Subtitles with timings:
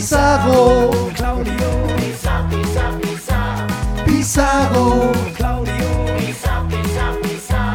[0.00, 1.52] Pizarro, Claudio,
[1.98, 3.66] Pisa, Pisa, Pisa,
[4.06, 5.12] Pizarro.
[5.36, 7.74] Claudio, Pisa, Pisa, Pisa,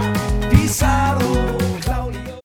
[0.49, 2.39] Pizarro, Claudio.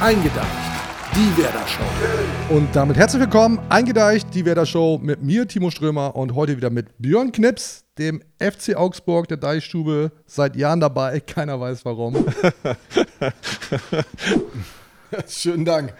[0.00, 0.48] Eingedeicht,
[1.14, 2.29] die Werder Show.
[2.50, 6.68] Und damit herzlich willkommen, Eingedeicht, die Werder Show mit mir, Timo Strömer und heute wieder
[6.68, 12.16] mit Björn Knips, dem FC Augsburg, der Deichstube, seit Jahren dabei, keiner weiß warum.
[15.28, 15.94] Schönen Dank.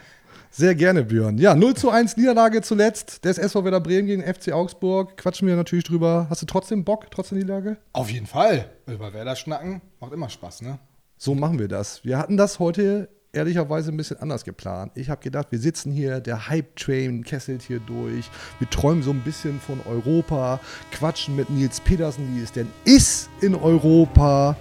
[0.49, 1.37] Sehr gerne, Björn.
[1.37, 5.15] Ja, 0 zu 1 Niederlage zuletzt des SV Werder Bremen gegen FC Augsburg.
[5.15, 6.27] Quatschen wir natürlich drüber.
[6.29, 7.77] Hast du trotzdem Bock, trotz der Niederlage?
[7.93, 8.69] Auf jeden Fall.
[8.87, 10.79] Über Werder schnacken macht immer Spaß, ne?
[11.17, 12.03] So machen wir das.
[12.03, 14.91] Wir hatten das heute ehrlicherweise ein bisschen anders geplant.
[14.95, 18.29] Ich habe gedacht, wir sitzen hier, der Hype-Train kesselt hier durch.
[18.59, 20.59] Wir träumen so ein bisschen von Europa,
[20.91, 24.57] quatschen mit Nils Petersen, wie es denn ist in Europa.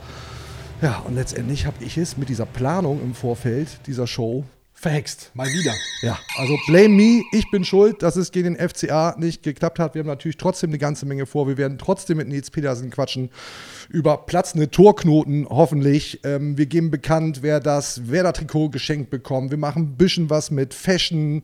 [0.82, 4.44] Ja, und letztendlich habe ich es mit dieser Planung im Vorfeld dieser Show
[4.80, 5.30] verhext.
[5.34, 5.74] Mal wieder.
[6.00, 9.94] Ja, also blame me, ich bin schuld, dass es gegen den FCA nicht geklappt hat.
[9.94, 11.46] Wir haben natürlich trotzdem eine ganze Menge vor.
[11.46, 13.30] Wir werden trotzdem mit Nils Petersen quatschen
[13.90, 16.20] über platzende Torknoten, hoffentlich.
[16.24, 19.50] Ähm, wir geben bekannt, wer das Werder-Trikot geschenkt bekommt.
[19.50, 21.42] Wir machen ein bisschen was mit Fashion.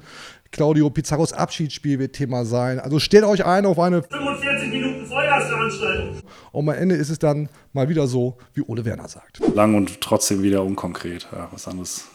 [0.52, 2.78] Claudio Pizarros Abschiedsspiel wird Thema sein.
[2.78, 6.22] Also stellt euch ein auf eine 45 Minuten Vollgasveranstaltung.
[6.52, 9.41] und am Ende ist es dann mal wieder so, wie Ole Werner sagt.
[9.55, 11.27] lang und trotzdem wieder unkonkret.
[11.33, 12.06] Ja, was anderes,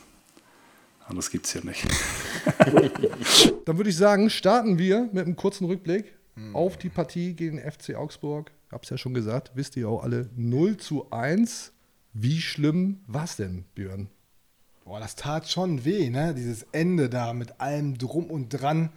[1.08, 1.86] anderes gibt es hier nicht.
[3.66, 6.14] Dann würde ich sagen, starten wir mit einem kurzen Rückblick
[6.54, 8.52] auf die Partie gegen den FC Augsburg.
[8.72, 11.74] Hab's ja schon gesagt, wisst ihr auch alle 0 zu 1.
[12.14, 14.10] Wie schlimm war's denn, Björn?
[14.86, 16.34] Boah, das tat schon weh, ne?
[16.34, 18.90] Dieses Ende da mit allem drum und dran,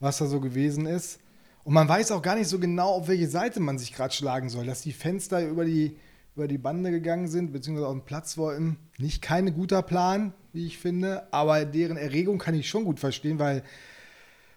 [0.00, 1.20] was da so gewesen ist.
[1.64, 4.48] Und man weiß auch gar nicht so genau, auf welche Seite man sich gerade schlagen
[4.48, 4.66] soll.
[4.66, 5.96] Dass die Fenster über die,
[6.34, 8.78] über die Bande gegangen sind, beziehungsweise auf den Platz wollten.
[8.98, 11.32] Nicht kein guter Plan, wie ich finde.
[11.32, 13.62] Aber deren Erregung kann ich schon gut verstehen, weil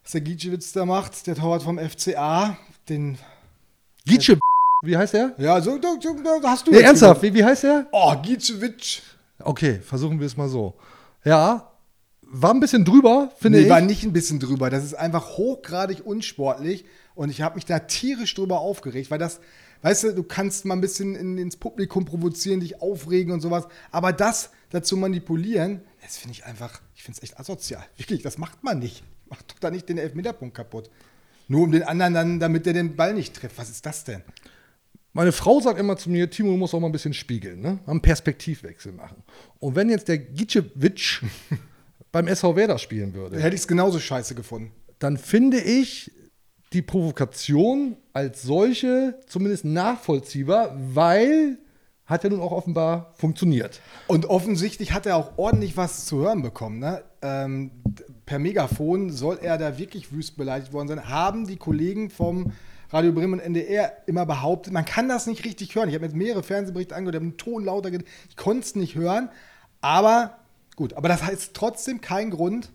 [0.04, 2.58] was der Gietschewitz da macht, der Torwart vom FCA,
[2.90, 3.18] den.
[4.06, 4.38] Gietsche,
[4.86, 5.34] wie heißt er?
[5.38, 7.88] Ja, so, so, so hast du Nee, ernsthaft, wie, wie heißt er?
[7.92, 9.02] Oh, Gietschewitsch.
[9.40, 10.74] Okay, versuchen wir es mal so.
[11.24, 11.72] Ja,
[12.22, 13.70] war ein bisschen drüber, finde Nee, ich.
[13.70, 14.70] war nicht ein bisschen drüber.
[14.70, 16.86] Das ist einfach hochgradig unsportlich
[17.16, 19.40] und ich habe mich da tierisch drüber aufgeregt, weil das,
[19.84, 23.68] weißt du, du kannst mal ein bisschen in, ins Publikum provozieren, dich aufregen und sowas,
[23.92, 27.84] aber das dazu manipulieren, das finde ich einfach, ich finde es echt asozial.
[27.98, 29.04] Wirklich, das macht man nicht.
[29.30, 30.90] Macht doch da nicht den Elfmeterpunkt kaputt.
[31.48, 33.58] Nur um den anderen dann, damit der den Ball nicht trifft.
[33.58, 34.22] Was ist das denn?
[35.16, 37.80] Meine Frau sagt immer zu mir, Timo, du musst auch mal ein bisschen spiegeln, ne?
[37.86, 39.24] Mal einen Perspektivwechsel machen.
[39.60, 41.24] Und wenn jetzt der Gietschewitsch
[42.12, 44.72] beim SV Werder spielen würde, Hätte ich es genauso scheiße gefunden.
[45.00, 46.12] dann finde ich
[46.74, 51.60] die Provokation als solche zumindest nachvollziehbar, weil
[52.06, 53.80] hat ja nun auch offenbar funktioniert.
[54.08, 56.80] Und offensichtlich hat er auch ordentlich was zu hören bekommen.
[56.80, 57.04] Ne?
[57.22, 57.72] Ähm,
[58.26, 61.08] per Megafon soll er da wirklich wüst beleidigt worden sein.
[61.08, 62.52] Haben die Kollegen vom
[62.94, 65.90] Radio Bremen und NDR immer behauptet, man kann das nicht richtig hören.
[65.90, 68.76] Ich habe mir jetzt mehrere Fernsehberichte angehört, haben den Ton lauter ge- Ich konnte es
[68.76, 69.30] nicht hören.
[69.82, 70.38] Aber
[70.76, 72.72] gut, aber das heißt trotzdem kein Grund,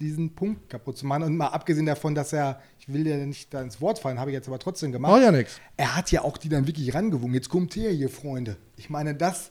[0.00, 1.22] diesen Punkt kaputt zu machen.
[1.22, 4.30] Und mal abgesehen davon, dass er, ich will ja nicht da ins Wort fallen, habe
[4.30, 5.12] ich jetzt aber trotzdem gemacht.
[5.12, 5.60] Macht ja nichts.
[5.76, 7.34] Er hat ja auch die dann wirklich rangewungen.
[7.34, 8.56] Jetzt kommt her hier, Freunde.
[8.76, 9.50] Ich meine, das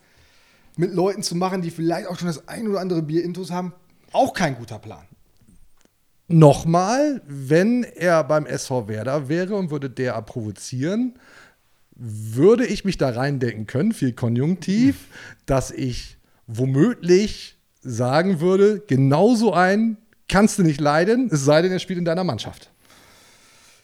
[0.76, 3.74] mit Leuten zu machen, die vielleicht auch schon das ein oder andere Bier intus haben,
[4.12, 5.06] auch kein guter Plan.
[6.32, 11.16] Nochmal, wenn er beim SV Werder wäre und würde der provozieren,
[11.96, 15.08] würde ich mich da reindenken können, viel Konjunktiv,
[15.46, 16.18] dass ich
[16.48, 19.98] womöglich sagen würde, genauso ein
[20.28, 22.70] kannst du nicht leiden, es sei denn, er spielt in deiner Mannschaft.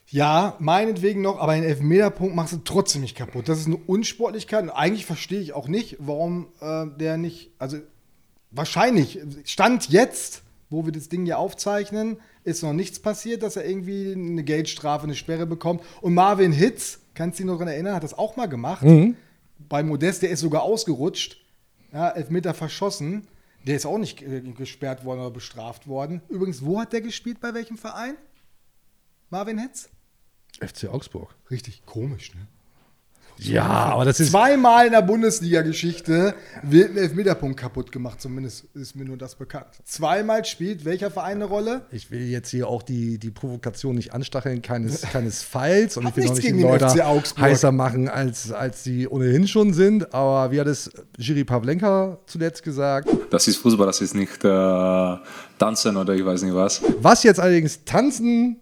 [0.07, 3.49] Ja, meinetwegen noch, aber einen Elfmeterpunkt machst du trotzdem nicht kaputt.
[3.49, 7.77] Das ist eine Unsportlichkeit und eigentlich verstehe ich auch nicht, warum äh, der nicht, also
[8.51, 13.65] wahrscheinlich, Stand jetzt, wo wir das Ding hier aufzeichnen, ist noch nichts passiert, dass er
[13.65, 15.83] irgendwie eine Geldstrafe, eine Sperre bekommt.
[16.01, 18.85] Und Marvin Hitz, kannst du dich noch daran erinnern, hat das auch mal gemacht.
[19.67, 21.37] Bei Modest, der ist sogar ausgerutscht,
[21.91, 23.27] ja, Elfmeter verschossen.
[23.65, 26.21] Der ist auch nicht äh, gesperrt worden oder bestraft worden.
[26.29, 28.15] Übrigens, wo hat der gespielt, bei welchem Verein?
[29.31, 29.89] Marvin Hitz?
[30.59, 31.35] FC Augsburg.
[31.49, 32.47] Richtig komisch, ne?
[33.37, 34.31] Ja, aber das ist.
[34.31, 39.67] Zweimal in der Bundesliga-Geschichte wird ein Elfmeterpunkt kaputt gemacht, zumindest ist mir nur das bekannt.
[39.83, 41.85] Zweimal spielt welcher Verein eine Rolle?
[41.91, 45.97] Ich will jetzt hier auch die, die Provokation nicht anstacheln, keines, keines Falls.
[45.97, 49.47] Und Hab ich will auch nichts nicht die Leute heißer machen, als, als sie ohnehin
[49.47, 50.13] schon sind.
[50.13, 53.09] Aber wie hat es Jiri Pavlenka zuletzt gesagt?
[53.29, 55.17] Das ist Fußball, das ist nicht äh,
[55.57, 56.81] Tanzen oder ich weiß nicht was.
[56.99, 58.57] Was jetzt allerdings Tanzen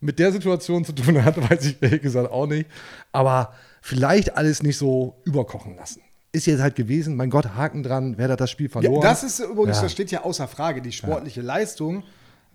[0.00, 2.68] mit der Situation zu tun hat, weiß ich ehrlich gesagt auch nicht.
[3.12, 6.02] Aber vielleicht alles nicht so überkochen lassen.
[6.32, 9.00] Ist jetzt halt gewesen, mein Gott, Haken dran, wer hat das Spiel Ja, verloren?
[9.02, 9.82] das ist übrigens, Ja.
[9.84, 10.82] das steht ja außer Frage.
[10.82, 12.02] Die sportliche Leistung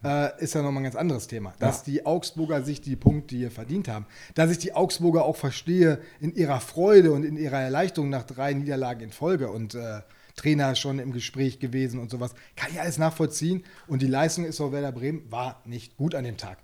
[0.04, 1.54] äh, ist ja nochmal ein ganz anderes Thema.
[1.58, 4.06] Dass die Augsburger sich die Punkte hier verdient haben.
[4.36, 8.54] Dass ich die Augsburger auch verstehe in ihrer Freude und in ihrer Erleichterung nach drei
[8.54, 10.02] Niederlagen in Folge und äh,
[10.36, 12.34] Trainer schon im Gespräch gewesen und sowas.
[12.56, 13.64] Kann ich alles nachvollziehen.
[13.88, 16.58] Und die Leistung ist auch Werder Bremen war nicht gut an dem Tag.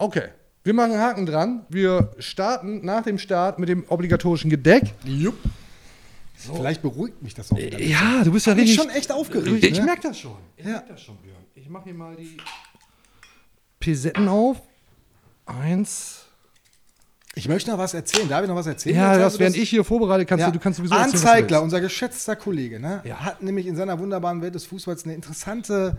[0.00, 0.28] Okay,
[0.64, 1.66] wir machen Haken dran.
[1.68, 4.94] Wir starten nach dem Start mit dem obligatorischen Gedeck.
[5.04, 5.36] Jupp.
[6.34, 7.78] Vielleicht beruhigt mich das auch wieder.
[7.78, 8.80] Ja, du bist ja bin richtig.
[8.80, 9.84] schon echt aufgeregt, Ich ne?
[9.84, 10.38] merke das schon.
[10.56, 10.70] Ich Ja.
[10.70, 11.36] merke das schon, Björn.
[11.54, 12.38] Ich mache hier mal die
[13.78, 14.56] Pisetten auf.
[15.44, 16.24] Eins.
[17.34, 18.26] Ich möchte noch was erzählen.
[18.26, 18.96] Darf ich noch was erzählen?
[18.96, 22.80] Ja, das während ich hier vorbereite, kannst du, du kannst sowieso Anzeigler, unser geschätzter Kollege,
[22.80, 23.16] ne, Ja.
[23.20, 25.94] hat nämlich in seiner wunderbaren Welt des Fußballs eine interessante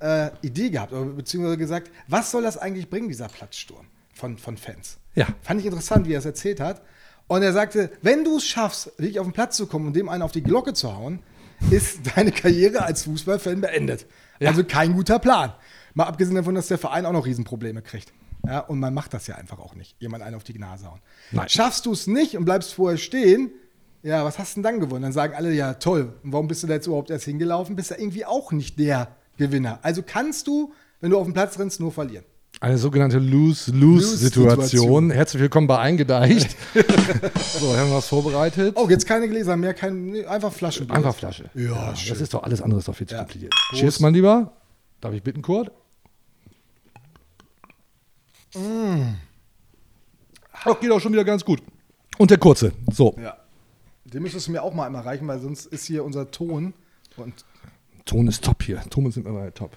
[0.00, 4.56] äh, Idee gehabt, oder beziehungsweise gesagt, was soll das eigentlich bringen, dieser Platzsturm von, von
[4.56, 4.98] Fans?
[5.14, 5.26] Ja.
[5.42, 6.82] Fand ich interessant, wie er es erzählt hat.
[7.28, 10.08] Und er sagte, wenn du es schaffst, wirklich auf den Platz zu kommen und dem
[10.08, 11.20] einen auf die Glocke zu hauen,
[11.70, 14.06] ist deine Karriere als Fußballfan beendet.
[14.38, 14.50] Ja.
[14.50, 15.52] Also kein guter Plan.
[15.94, 18.12] Mal abgesehen davon, dass der Verein auch noch Riesenprobleme kriegt.
[18.46, 21.00] Ja, und man macht das ja einfach auch nicht, jemand einen auf die Nase hauen.
[21.32, 21.48] Nein.
[21.48, 23.50] Schaffst du es nicht und bleibst vorher stehen,
[24.02, 25.02] ja, was hast du denn dann gewonnen?
[25.02, 27.74] Dann sagen alle, ja, toll, und warum bist du da jetzt überhaupt erst hingelaufen?
[27.74, 29.78] Bist ja irgendwie auch nicht der Gewinner.
[29.82, 32.24] Also kannst du, wenn du auf den Platz rennst, nur verlieren.
[32.58, 34.44] Eine sogenannte Lose-Lose-Situation.
[34.46, 35.10] Lose-Situation.
[35.10, 36.56] Herzlich willkommen bei Eingedeicht.
[36.74, 38.74] so, haben wir was vorbereitet.
[38.78, 40.90] Oh, jetzt keine Gläser mehr, kein, einfach Flaschen.
[40.90, 41.50] Einfach Flasche.
[41.54, 42.16] Ja, das schön.
[42.18, 43.20] ist doch alles andere, ist doch viel zu Ja.
[43.20, 43.54] kompliziert.
[43.74, 44.52] Cheers, mein Lieber.
[45.02, 45.70] Darf ich bitten, Kurt?
[48.54, 49.02] Mm.
[50.64, 51.62] Ach, geht auch schon wieder ganz gut.
[52.16, 52.72] Und der kurze.
[52.90, 53.36] So, Ja.
[54.04, 56.72] Den müsstest du mir auch mal einmal reichen, weil sonst ist hier unser Ton.
[57.16, 57.44] Und
[58.06, 58.80] Ton ist top hier.
[58.88, 59.76] Ton sind immer top.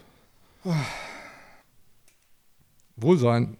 [2.96, 3.58] Wohlsein.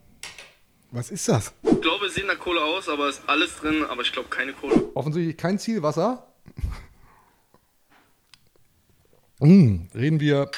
[0.92, 1.52] was ist das?
[1.62, 4.52] Ich glaube, es sieht nach Kohle aus, aber ist alles drin, aber ich glaube keine
[4.52, 4.90] Kohle.
[4.94, 6.26] Offensichtlich kein Zielwasser.
[9.40, 10.50] Mm, reden wir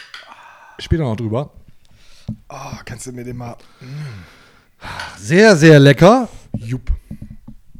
[0.78, 1.52] später noch drüber.
[2.48, 3.56] Oh, kannst du mir den mal.
[5.16, 6.28] Sehr, sehr lecker.
[6.56, 6.90] Jupp.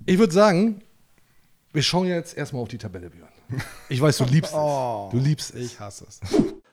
[0.06, 0.82] Ich würde sagen,
[1.72, 3.31] wir schauen jetzt erstmal auf die Tabelle, Björn.
[3.88, 4.58] Ich weiß, du liebst es.
[4.58, 5.08] Oh.
[5.12, 5.72] Du liebst es.
[5.72, 6.20] Ich hasse es.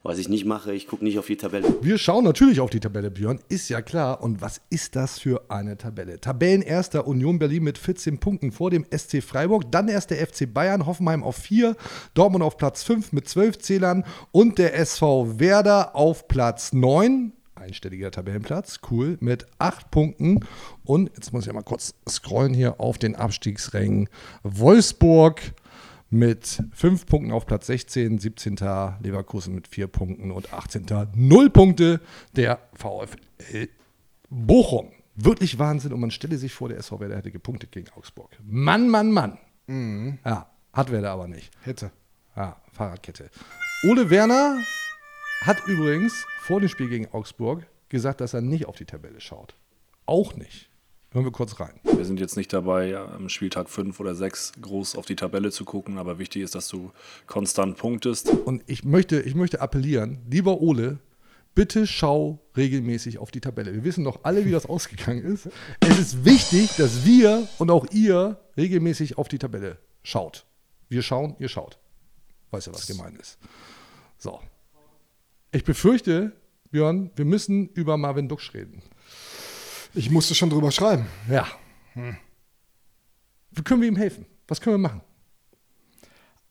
[0.02, 1.76] Was ich nicht mache, ich gucke nicht auf die Tabelle.
[1.82, 3.42] Wir schauen natürlich auf die Tabelle, Björn.
[3.50, 4.24] Ist ja klar.
[4.24, 6.22] Und was ist das für eine Tabelle?
[6.22, 9.70] Tabellenerster Union Berlin mit 14 Punkten vor dem SC Freiburg.
[9.72, 11.76] Dann erst der FC Bayern, Hoffenheim auf 4,
[12.14, 17.34] Dortmund auf Platz 5 mit 12 Zählern und der SV Werder auf Platz 9.
[17.56, 20.46] Einstelliger Tabellenplatz, cool, mit 8 Punkten.
[20.86, 24.08] Und jetzt muss ich mal kurz scrollen hier auf den Abstiegsrängen.
[24.44, 25.42] Wolfsburg
[26.10, 28.56] mit 5 Punkten auf Platz 16, 17.
[29.02, 30.86] Leverkusen mit 4 Punkten und 18.
[31.14, 32.02] 0 Punkte
[32.36, 33.70] der VfL
[34.30, 34.92] Bochum.
[35.16, 38.30] Wirklich Wahnsinn und man stelle sich vor, der SV Werder hätte gepunktet gegen Augsburg.
[38.44, 39.38] Mann, Mann, Mann.
[40.26, 41.52] Ja, hat Werder aber nicht.
[41.62, 41.92] Hätte.
[42.36, 43.30] Ja, Fahrradkette.
[43.84, 44.58] Ole Werner
[45.42, 49.56] hat übrigens vor dem Spiel gegen Augsburg gesagt, dass er nicht auf die Tabelle schaut.
[50.06, 50.69] Auch nicht.
[51.12, 51.74] Hören wir kurz rein.
[51.84, 55.66] Wir sind jetzt nicht dabei, am Spieltag 5 oder 6 groß auf die Tabelle zu
[55.66, 56.92] gucken, aber wichtig ist, dass du
[57.26, 58.30] konstant punktest.
[58.30, 61.00] Und ich möchte, ich möchte appellieren, lieber Ole,
[61.56, 63.74] bitte schau regelmäßig auf die Tabelle.
[63.74, 65.50] Wir wissen doch alle, wie das ausgegangen ist.
[65.80, 70.46] Es ist wichtig, dass wir und auch ihr regelmäßig auf die Tabelle schaut.
[70.90, 71.80] Wir schauen, ihr schaut.
[72.52, 73.40] Weißt ja, was gemeint ist.
[74.20, 74.40] So.
[75.52, 76.34] Ich befürchte,
[76.70, 78.84] Björn, wir müssen über Marvin Duksch reden.
[79.94, 81.06] Ich musste schon drüber schreiben.
[81.30, 81.48] Ja.
[83.52, 84.26] Wie können wir ihm helfen?
[84.48, 85.02] Was können wir machen?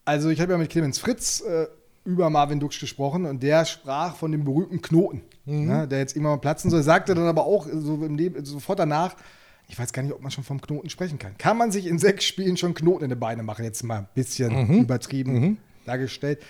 [0.05, 1.67] Also, ich habe ja mit Clemens Fritz äh,
[2.05, 6.31] über Marvin Duksch gesprochen und der sprach von dem berühmten Knoten, ne, der jetzt immer
[6.31, 6.83] mal platzen soll.
[6.83, 9.15] Sagte dann aber auch so Leben, sofort danach,
[9.69, 11.37] ich weiß gar nicht, ob man schon vom Knoten sprechen kann.
[11.37, 13.65] Kann man sich in sechs Spielen schon Knoten in die Beine machen?
[13.65, 16.43] Jetzt mal ein bisschen übertrieben dargestellt.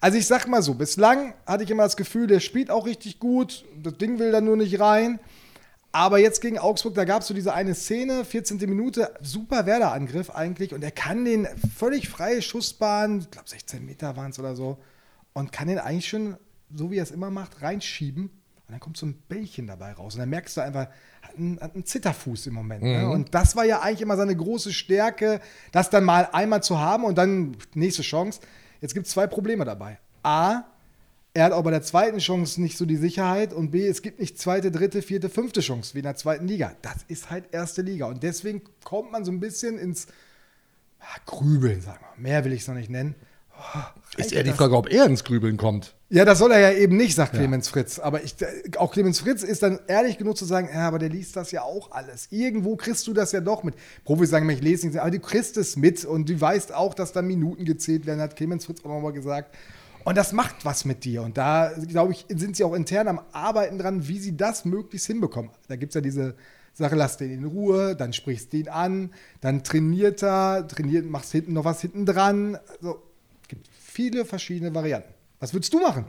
[0.00, 3.20] Also ich sag mal so, bislang hatte ich immer das Gefühl, der spielt auch richtig
[3.20, 5.20] gut, das Ding will dann nur nicht rein.
[5.92, 8.58] Aber jetzt gegen Augsburg, da gab es so diese eine Szene, 14.
[8.60, 10.72] Minute, super Werder-Angriff eigentlich.
[10.72, 11.46] Und er kann den
[11.76, 14.78] völlig freie Schussbahn, ich glaube 16 Meter waren es oder so,
[15.34, 16.36] und kann den eigentlich schon,
[16.74, 18.24] so wie er es immer macht, reinschieben.
[18.24, 20.14] Und dann kommt so ein Bällchen dabei raus.
[20.14, 20.86] Und dann merkst du einfach,
[21.20, 22.82] hat einen, hat einen Zitterfuß im Moment.
[22.82, 23.10] Ne?
[23.10, 25.40] Und das war ja eigentlich immer seine große Stärke,
[25.72, 28.40] das dann mal einmal zu haben und dann nächste Chance.
[28.80, 29.98] Jetzt gibt es zwei Probleme dabei.
[30.22, 30.64] A,
[31.34, 34.20] er hat auch bei der zweiten Chance nicht so die Sicherheit und B, es gibt
[34.20, 36.72] nicht zweite, dritte, vierte, fünfte Chance wie in der zweiten Liga.
[36.82, 40.08] Das ist halt erste Liga und deswegen kommt man so ein bisschen ins
[41.00, 42.22] ah, Grübeln, sagen wir.
[42.22, 43.14] Mehr will ich es noch nicht nennen.
[43.58, 43.80] Oh,
[44.16, 45.94] Ist eher die Frage, ob er ins Grübeln kommt.
[46.08, 47.98] Ja, das soll er ja eben nicht, sagt Clemens Fritz.
[47.98, 51.08] Aber ich, äh, auch Clemens Fritz ist dann ehrlich genug zu sagen, ja, aber der
[51.08, 52.28] liest das ja auch alles.
[52.30, 53.74] Irgendwo kriegst du das ja doch mit.
[54.04, 56.92] Profis sagen immer, ich lese nicht, aber du kriegst es mit und du weißt auch,
[56.92, 59.54] dass da Minuten gezählt werden, hat Clemens Fritz auch nochmal gesagt.
[60.04, 61.22] Und das macht was mit dir.
[61.22, 65.06] Und da, glaube ich, sind sie auch intern am Arbeiten dran, wie sie das möglichst
[65.06, 65.50] hinbekommen.
[65.68, 66.34] Da gibt es ja diese
[66.74, 71.32] Sache, lass den in Ruhe, dann sprichst du ihn an, dann trainiert er, trainiert, machst
[71.32, 72.58] hinten noch was hinten dran.
[72.76, 73.02] Also,
[73.48, 75.12] gibt viele verschiedene Varianten.
[75.38, 76.06] Was würdest du machen?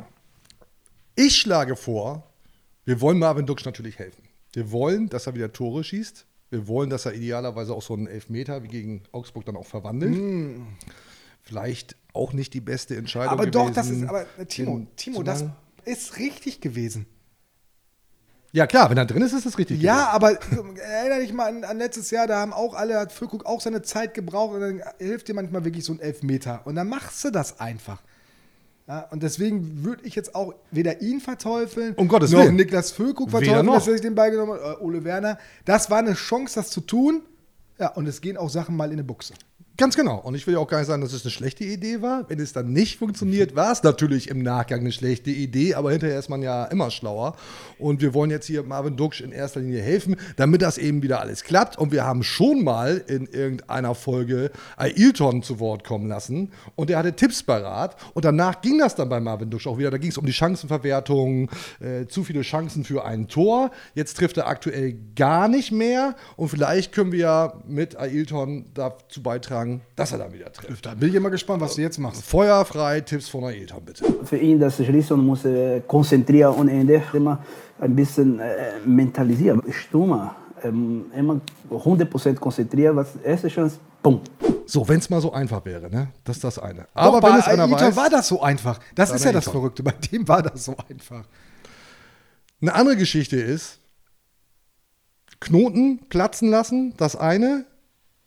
[1.16, 2.32] Ich schlage vor,
[2.86, 4.24] wir wollen Marvin Duksch natürlich helfen.
[4.54, 6.26] Wir wollen, dass er wieder Tore schießt.
[6.50, 10.16] Wir wollen, dass er idealerweise auch so einen Elfmeter wie gegen Augsburg dann auch verwandelt.
[11.42, 13.32] Vielleicht auch nicht die beste Entscheidung.
[13.32, 15.46] Aber doch, das gewesen, ist, aber äh, Timo, Timo, das
[15.86, 17.08] ist richtig gewesen.
[18.52, 19.82] Ja, klar, wenn er drin ist, ist es richtig.
[19.82, 23.12] Ja, aber ähm, erinnere dich mal an, an letztes Jahr, da haben auch alle, hat
[23.12, 26.62] Füllkrug auch seine Zeit gebraucht und dann hilft dir manchmal wirklich so ein Elfmeter.
[26.66, 28.04] Und dann machst du das einfach.
[28.88, 32.56] Ja, und deswegen würde ich jetzt auch weder ihn verteufeln, Um Gottes noch Willen.
[32.56, 33.76] Niklas Füllkrug verteufeln, noch.
[33.76, 35.40] dass er sich den Ball genommen hat, oder Ole Werner.
[35.66, 37.24] Das war eine Chance, das zu tun.
[37.80, 39.34] Ja, und es gehen auch Sachen mal in eine Buchse.
[39.76, 40.18] Ganz genau.
[40.20, 42.30] Und ich will ja auch gar nicht sagen, dass es eine schlechte Idee war.
[42.30, 46.20] Wenn es dann nicht funktioniert, war es natürlich im Nachgang eine schlechte Idee, aber hinterher
[46.20, 47.36] ist man ja immer schlauer.
[47.80, 51.22] Und wir wollen jetzt hier Marvin Duksch in erster Linie helfen, damit das eben wieder
[51.22, 51.80] alles klappt.
[51.80, 57.00] Und wir haben schon mal in irgendeiner Folge Ailton zu Wort kommen lassen und der
[57.00, 57.96] hatte Tipps parat.
[58.14, 59.90] Und danach ging das dann bei Marvin Duksch auch wieder.
[59.90, 61.50] Da ging es um die Chancenverwertung,
[61.80, 63.72] äh, zu viele Chancen für ein Tor.
[63.96, 66.16] Jetzt trifft er aktuell gar nicht mehr.
[66.36, 69.63] Und vielleicht können wir ja mit Ailton dazu beitragen,
[69.96, 70.86] dass er dann wieder trifft.
[70.86, 72.24] Da bin ich immer gespannt, was du jetzt machst.
[72.24, 74.06] Feuerfrei Tipps von Ailton, bitte.
[74.24, 77.44] Für ihn, das Schließen muss äh, konzentrieren und Ende immer
[77.80, 79.62] ein bisschen äh, mentalisieren.
[79.72, 84.22] Stürmer, ähm, immer 100% konzentrieren, was erste Chance, bumm.
[84.66, 86.10] So, wenn es mal so einfach wäre, ne?
[86.24, 86.88] Das ist das eine.
[86.94, 88.80] Aber bei wenn es einer weiß, war das so einfach.
[88.96, 89.46] Das ist ja das.
[89.46, 89.84] Verrückte.
[89.84, 91.26] Bei dem war das so einfach.
[92.62, 93.80] Eine andere Geschichte ist,
[95.42, 97.66] Knoten platzen lassen, das eine.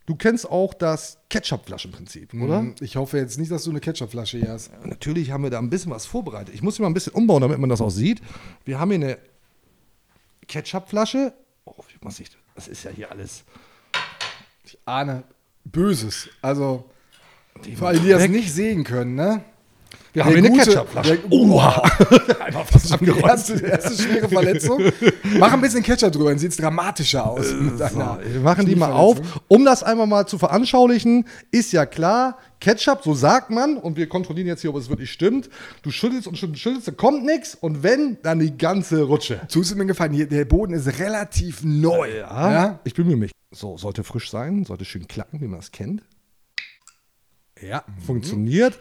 [0.07, 2.65] Du kennst auch das Ketchupflaschenprinzip, oder?
[2.81, 4.71] Ich hoffe jetzt nicht, dass du eine Ketchupflasche hier hast.
[4.85, 6.55] Natürlich haben wir da ein bisschen was vorbereitet.
[6.55, 8.23] Ich muss sie mal ein bisschen umbauen, damit man das auch sieht.
[8.65, 9.19] Wir haben hier eine
[10.47, 11.33] Ketchupflasche.
[11.65, 13.43] Oh, wie man sieht, das ist ja hier alles.
[14.65, 15.25] Ich ahne
[15.65, 16.29] Böses.
[16.41, 16.89] Also,
[17.75, 19.43] für alle, die das nicht sehen können, ne?
[20.17, 21.19] Wir haben hier eine Ketchupflasche.
[21.29, 21.83] Oha!
[22.41, 23.27] Einfach fast angerollt.
[23.27, 24.83] erste, erste schwere Verletzung.
[25.39, 27.53] Mach ein bisschen Ketchup drüber, dann sieht es dramatischer aus.
[27.53, 29.21] mit So, wir machen die mal auf.
[29.49, 34.09] Um das einmal mal zu veranschaulichen, ist ja klar, Ketchup, so sagt man, und wir
[34.09, 35.51] kontrollieren jetzt hier, ob es wirklich stimmt.
[35.83, 39.43] Du schüttelst und schüttelst, schüttelst, da kommt nichts und wenn, dann die ganze Rutsche.
[39.53, 42.21] Tust du mir gefallen, hier, der Boden ist relativ neu.
[42.21, 42.81] Ja?
[42.85, 43.33] Ich bemühe mich.
[43.51, 46.03] So, sollte frisch sein, sollte schön klacken, wie man das kennt.
[47.61, 48.79] Ja, funktioniert.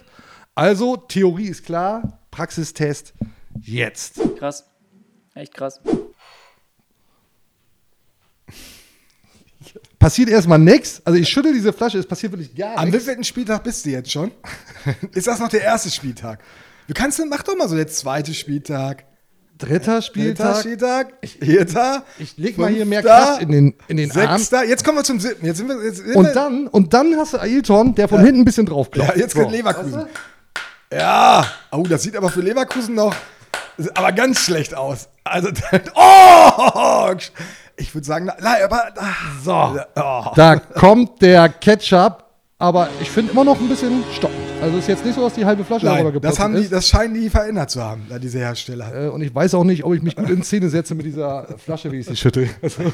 [0.56, 3.14] Also, Theorie ist klar, Praxistest
[3.62, 4.20] jetzt.
[4.38, 4.66] Krass.
[5.34, 5.82] Echt krass.
[10.00, 11.02] Passiert erstmal nichts.
[11.04, 13.02] Also, ich schüttel diese Flasche, es passiert wirklich gar Am nichts.
[13.02, 14.32] wievielten Spieltag bist du jetzt schon?
[15.14, 16.40] ist das noch der erste Spieltag?
[16.88, 19.06] Du kannst, mach doch mal so der zweite Spieltag.
[19.58, 20.60] Dritter Dritter Spieltag.
[20.60, 24.38] Spieltag, vierter, Ich leg mal hier mehr Kraft in den, in den Arm.
[24.38, 25.46] Sechster, jetzt kommen wir zum siebten.
[25.46, 28.20] Jetzt sind wir, jetzt sind Und wir, dann, und dann hast du Ailton, der von
[28.20, 29.16] hinten ein bisschen draufklopft.
[29.16, 29.56] Ja, jetzt kommt So.
[29.56, 30.06] Leverkusen.
[30.98, 33.14] Ja, oh, das sieht aber für Leverkusen noch
[33.94, 35.10] aber ganz schlecht aus.
[35.24, 35.50] Also,
[35.96, 37.14] oh,
[37.78, 38.84] ich würde sagen, na, aber,
[39.44, 40.26] So, oh.
[40.36, 42.24] da kommt der Ketchup,
[42.58, 44.38] aber ich finde immer noch ein bisschen stockend.
[44.62, 46.62] Also ist jetzt nicht so, dass die halbe Flasche darüber Nein, geplatzt das, haben die,
[46.62, 46.72] ist.
[46.72, 49.08] das scheinen die verändert zu haben, da diese Hersteller.
[49.08, 51.46] Äh, Und ich weiß auch nicht, ob ich mich gut in Szene setze mit dieser
[51.58, 52.50] Flasche, wie ich sie schüttel.
[52.62, 52.94] Also,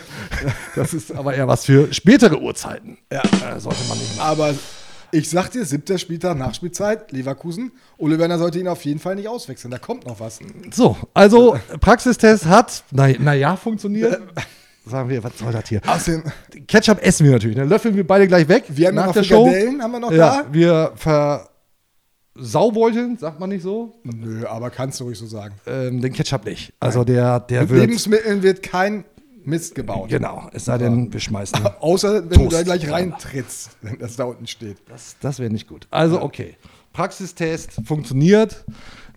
[0.76, 2.98] das ist aber eher was für spätere Uhrzeiten.
[3.12, 3.22] Ja.
[3.22, 4.28] Äh, sollte man nicht machen.
[4.28, 4.54] Aber
[5.12, 7.72] ich sag dir, siebter Spieltag, Nachspielzeit, Leverkusen.
[7.98, 9.72] Ole Werner sollte ihn auf jeden Fall nicht auswechseln.
[9.72, 10.40] Da kommt noch was.
[10.72, 14.22] So, also Praxistest hat, naja, na ja, funktioniert.
[14.86, 15.80] Sagen wir, was soll das hier?
[15.86, 16.24] Außerdem,
[16.68, 17.56] Ketchup essen wir natürlich.
[17.56, 18.64] Dann löffeln wir beide gleich weg.
[18.70, 19.48] wir haben nach noch der Show.
[19.48, 20.48] Haben wir noch Ja, da?
[20.52, 20.94] wir
[22.36, 23.94] versaubeuteln, sagt man nicht so.
[24.04, 25.54] Nö, aber kannst du ruhig so sagen.
[25.68, 26.74] Ähm, den Ketchup nicht.
[26.80, 27.82] Also der, der Mit wird.
[27.82, 29.06] Lebensmitteln wird kein
[29.46, 30.10] Mist gebaut.
[30.10, 31.60] Genau, es sei denn, wir schmeißen.
[31.80, 32.54] Außer wenn du Toast.
[32.54, 34.78] da gleich reintrittst, wenn das da unten steht.
[34.88, 35.88] Das, das wäre nicht gut.
[35.92, 36.56] Also, okay.
[36.94, 38.66] Praxistest funktioniert.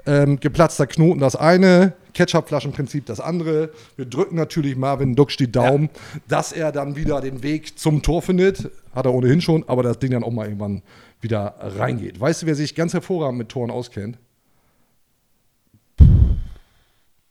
[0.07, 3.71] Ähm, geplatzter Knoten das eine, Ketchupflaschenprinzip das andere.
[3.97, 5.89] Wir drücken natürlich Marvin Ducksch die Daumen,
[6.29, 8.71] dass er dann wieder den Weg zum Tor findet.
[8.95, 10.83] Hat er ohnehin schon, aber das Ding dann auch mal irgendwann
[11.23, 12.21] wieder reingeht.
[12.21, 14.19] Weißt du, wer sich ganz hervorragend mit Toren auskennt?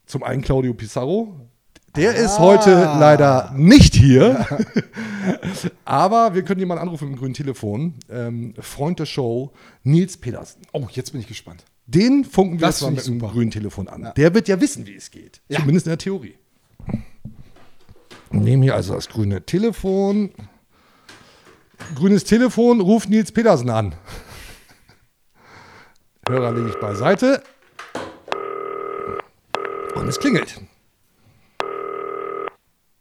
[0.08, 1.36] Zum einen Claudio Pizarro.
[1.96, 4.48] Der ist heute leider nicht hier.
[5.86, 7.94] Aber wir können jemanden anrufen mit dem grünen Telefon.
[8.10, 9.52] Ähm, Freund der Show,
[9.84, 10.62] Nils Petersen.
[10.72, 11.66] Oh, jetzt bin ich gespannt.
[11.86, 14.02] Den funken wir Das jetzt mal mit dem grünen Telefon an.
[14.04, 14.12] Ja.
[14.14, 15.42] Der wird ja wissen, wie es geht.
[15.50, 15.60] Ja.
[15.60, 16.36] Zumindest in der Theorie.
[18.32, 20.32] Nehmen hier also das grüne Telefon.
[21.96, 23.94] Grünes Telefon, ruft Nils Petersen an.
[26.28, 27.44] Hörer lege ich beiseite.
[29.94, 30.60] Und es klingelt.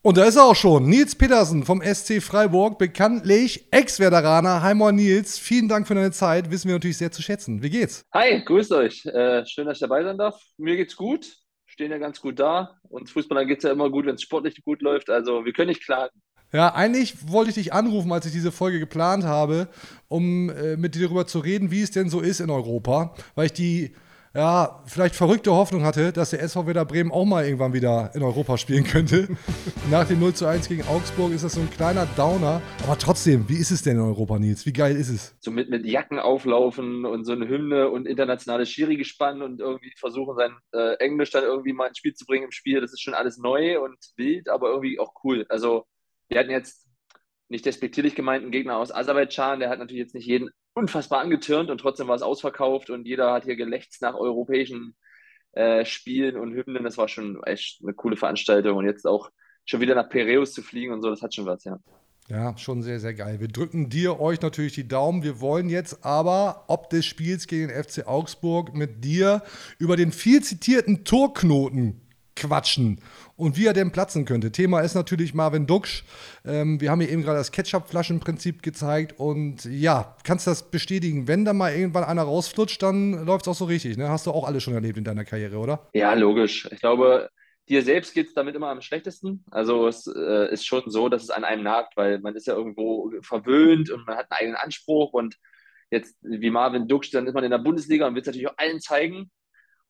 [0.05, 0.89] Und da ist er auch schon.
[0.89, 4.61] Nils Petersen vom SC Freiburg, bekanntlich Ex-Werderaner.
[4.61, 5.39] Hi, moin Nils.
[5.39, 6.51] Vielen Dank für deine Zeit.
[6.51, 7.63] Wissen wir natürlich sehr zu schätzen.
[7.63, 8.05] Wie geht's?
[8.13, 9.07] Hi, grüßt euch.
[9.07, 10.43] Äh, schön, dass ich dabei sein darf.
[10.59, 11.33] Mir geht's gut.
[11.67, 12.81] Stehen ja ganz gut da.
[12.89, 15.09] Uns Fußballern geht's ja immer gut, wenn es sportlich gut läuft.
[15.09, 16.21] Also wir können nicht klagen.
[16.53, 19.69] Ja, eigentlich wollte ich dich anrufen, als ich diese Folge geplant habe,
[20.09, 23.47] um äh, mit dir darüber zu reden, wie es denn so ist in Europa, weil
[23.47, 23.95] ich die
[24.35, 28.23] ja, vielleicht verrückte Hoffnung hatte, dass der SV Werder Bremen auch mal irgendwann wieder in
[28.23, 29.29] Europa spielen könnte.
[29.91, 32.63] Nach dem 0 zu 1 gegen Augsburg ist das so ein kleiner Downer.
[32.85, 34.65] Aber trotzdem, wie ist es denn in Europa, Nils?
[34.65, 35.37] Wie geil ist es?
[35.41, 40.35] So mit, mit Jacken auflaufen und so eine Hymne und internationales Schiri-Gespann und irgendwie versuchen,
[40.37, 42.81] sein äh, Englisch dann irgendwie mal ins Spiel zu bringen im Spiel.
[42.81, 45.45] Das ist schon alles neu und wild, aber irgendwie auch cool.
[45.51, 45.85] Also
[46.29, 46.89] wir hatten jetzt
[47.53, 51.71] nicht despektierlich gemeint, einen Gegner aus Aserbaidschan, der hat natürlich jetzt nicht jeden unfassbar angetürnt
[51.71, 54.97] und trotzdem war es ausverkauft und jeder hat hier gelächzt nach europäischen
[55.53, 56.83] äh, Spielen und Hymnen.
[56.83, 59.31] Das war schon echt eine coole Veranstaltung und jetzt auch
[59.65, 61.79] schon wieder nach Piräus zu fliegen und so, das hat schon was, ja.
[62.29, 63.41] Ja, schon sehr, sehr geil.
[63.41, 65.23] Wir drücken dir, euch natürlich die Daumen.
[65.23, 69.43] Wir wollen jetzt aber ob des Spiels gegen den FC Augsburg mit dir
[69.79, 72.02] über den viel zitierten Torknoten
[72.37, 73.01] quatschen
[73.37, 74.53] und wie er denn platzen könnte.
[74.53, 76.05] Thema ist natürlich Marvin Duksch.
[76.45, 81.45] Ähm, wir haben hier eben gerade das Ketchup-Flaschenprinzip gezeigt und ja, kannst das bestätigen, wenn
[81.45, 83.97] da mal irgendwann einer rausflutscht, dann läuft es auch so richtig.
[83.97, 84.09] Ne?
[84.09, 85.89] Hast du auch alles schon erlebt in deiner Karriere, oder?
[85.93, 86.69] Ja, logisch.
[86.71, 87.29] Ich glaube,
[87.69, 89.45] dir selbst geht es damit immer am schlechtesten.
[89.51, 92.55] Also es äh, ist schon so, dass es an einem nagt, weil man ist ja
[92.55, 95.37] irgendwo verwöhnt und man hat einen eigenen Anspruch und
[95.91, 98.57] jetzt wie Marvin Duksch, dann ist man in der Bundesliga und will es natürlich auch
[98.57, 99.31] allen zeigen.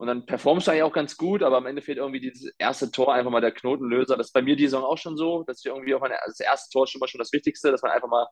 [0.03, 2.91] Und dann performst du eigentlich auch ganz gut, aber am Ende fehlt irgendwie dieses erste
[2.91, 4.17] Tor einfach mal der Knotenlöser.
[4.17, 6.73] Das ist bei mir die Saison auch schon so, dass wir irgendwie auch das erste
[6.73, 8.27] Tor schon mal schon das Wichtigste, dass man einfach mal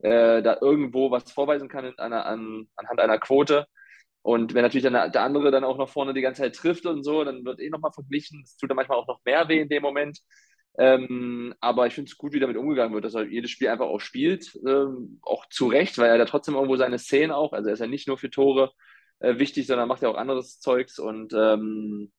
[0.00, 3.64] äh, da irgendwo was vorweisen kann in einer, an, anhand einer Quote.
[4.20, 7.02] Und wenn natürlich dann der andere dann auch noch vorne die ganze Zeit trifft und
[7.04, 8.42] so, dann wird eh nochmal verglichen.
[8.42, 10.18] Das tut dann manchmal auch noch mehr weh in dem Moment.
[10.76, 13.86] Ähm, aber ich finde es gut, wie damit umgegangen wird, dass er jedes Spiel einfach
[13.86, 14.54] auch spielt.
[14.68, 17.80] Ähm, auch zu Recht, weil er da trotzdem irgendwo seine Szenen auch, also er ist
[17.80, 18.72] ja nicht nur für Tore
[19.24, 22.12] äh, wichtig, sondern macht ja auch anderes Zeugs und ähm,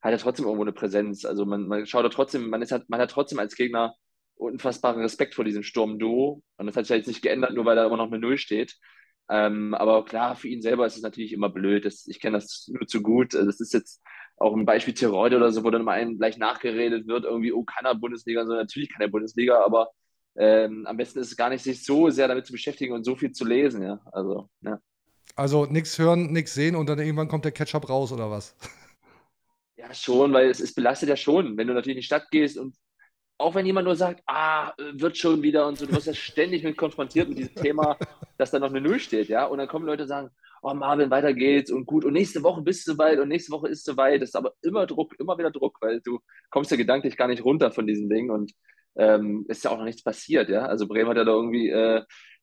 [0.00, 1.24] hat ja trotzdem irgendwo eine Präsenz.
[1.24, 3.94] Also man, man schaut da trotzdem, man, ist halt, man hat trotzdem als Gegner
[4.34, 6.42] unfassbaren Respekt vor diesem Sturm-Duo.
[6.56, 8.38] Und das hat sich ja jetzt nicht geändert, nur weil da immer noch eine Null
[8.38, 8.76] steht.
[9.30, 11.84] Ähm, aber klar, für ihn selber ist es natürlich immer blöd.
[11.84, 13.34] Das, ich kenne das nur zu gut.
[13.34, 14.02] Das ist jetzt
[14.36, 17.64] auch ein Beispiel Tirol oder so, wo dann mal einem gleich nachgeredet wird, irgendwie, oh,
[17.64, 18.40] kann er Bundesliga?
[18.42, 19.90] Und so, natürlich kann er Bundesliga, aber
[20.36, 23.14] ähm, am besten ist es gar nicht, sich so sehr damit zu beschäftigen und so
[23.16, 24.00] viel zu lesen, ja.
[24.12, 24.80] Also, ja.
[25.34, 28.54] Also nichts hören, nichts sehen und dann irgendwann kommt der Ketchup raus oder was?
[29.76, 32.58] Ja, schon, weil es, es belastet ja schon, wenn du natürlich in die Stadt gehst
[32.58, 32.76] und
[33.38, 36.62] auch wenn jemand nur sagt, ah, wird schon wieder und so, du wirst ja ständig
[36.62, 37.96] mit konfrontiert mit diesem Thema,
[38.38, 39.46] dass da noch eine Null steht, ja.
[39.46, 40.30] Und dann kommen Leute und sagen,
[40.62, 43.68] oh Marvin, weiter geht's und gut und nächste Woche bist du weit und nächste Woche
[43.68, 44.22] ist du weit.
[44.22, 47.44] Das ist aber immer Druck, immer wieder Druck, weil du kommst ja gedanklich gar nicht
[47.44, 48.52] runter von diesem Ding und
[48.94, 50.66] ähm, ist ja auch noch nichts passiert, ja.
[50.66, 52.02] Also Bremen hat ja da irgendwie äh,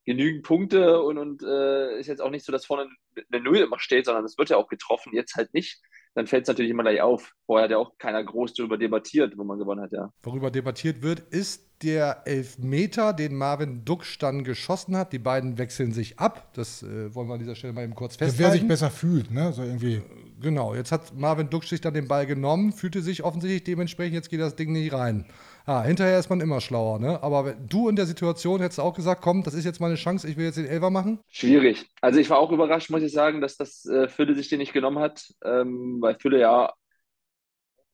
[0.09, 2.89] genügend Punkte und, und äh, ist jetzt auch nicht so, dass vorne
[3.31, 5.79] eine Null immer steht, sondern es wird ja auch getroffen, jetzt halt nicht.
[6.15, 7.35] Dann fällt es natürlich immer gleich auf.
[7.45, 10.11] Vorher hat ja auch keiner groß darüber debattiert, wo man gewonnen hat, ja.
[10.23, 15.13] Worüber debattiert wird, ist der Elfmeter, den Marvin Duksch dann geschossen hat.
[15.13, 16.51] Die beiden wechseln sich ab.
[16.55, 18.53] Das äh, wollen wir an dieser Stelle mal eben kurz Wer festhalten.
[18.53, 19.53] sich besser fühlt, ne?
[19.53, 20.01] So irgendwie.
[20.41, 24.29] Genau, jetzt hat Marvin Duksch sich dann den Ball genommen, fühlte sich offensichtlich dementsprechend, jetzt
[24.29, 25.25] geht das Ding nicht rein.
[25.69, 27.21] Ah, hinterher ist man immer schlauer, ne?
[27.21, 30.35] Aber du in der Situation hättest auch gesagt, komm, das ist jetzt meine Chance, ich
[30.35, 31.19] will jetzt den Elfer machen.
[31.27, 31.85] Schwierig.
[32.01, 34.73] Also ich war auch überrascht, muss ich sagen, dass das äh, Fülle sich den nicht
[34.73, 36.73] genommen hat, ähm, weil Fülle ja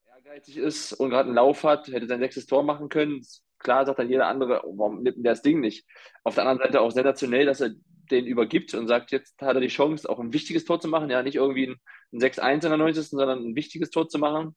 [0.08, 3.22] ehrgeizig ist und gerade einen Lauf hat, hätte sein sechstes Tor machen können.
[3.60, 5.86] Klar sagt dann jeder andere, oh, warum nimmt der das Ding nicht?
[6.24, 7.72] Auf der anderen Seite auch sensationell, dass er
[8.10, 11.10] den übergibt und sagt, jetzt hat er die Chance, auch ein wichtiges Tor zu machen.
[11.10, 11.76] Ja, nicht irgendwie ein,
[12.14, 14.56] ein 6-1 in der 90., sondern ein wichtiges Tor zu machen.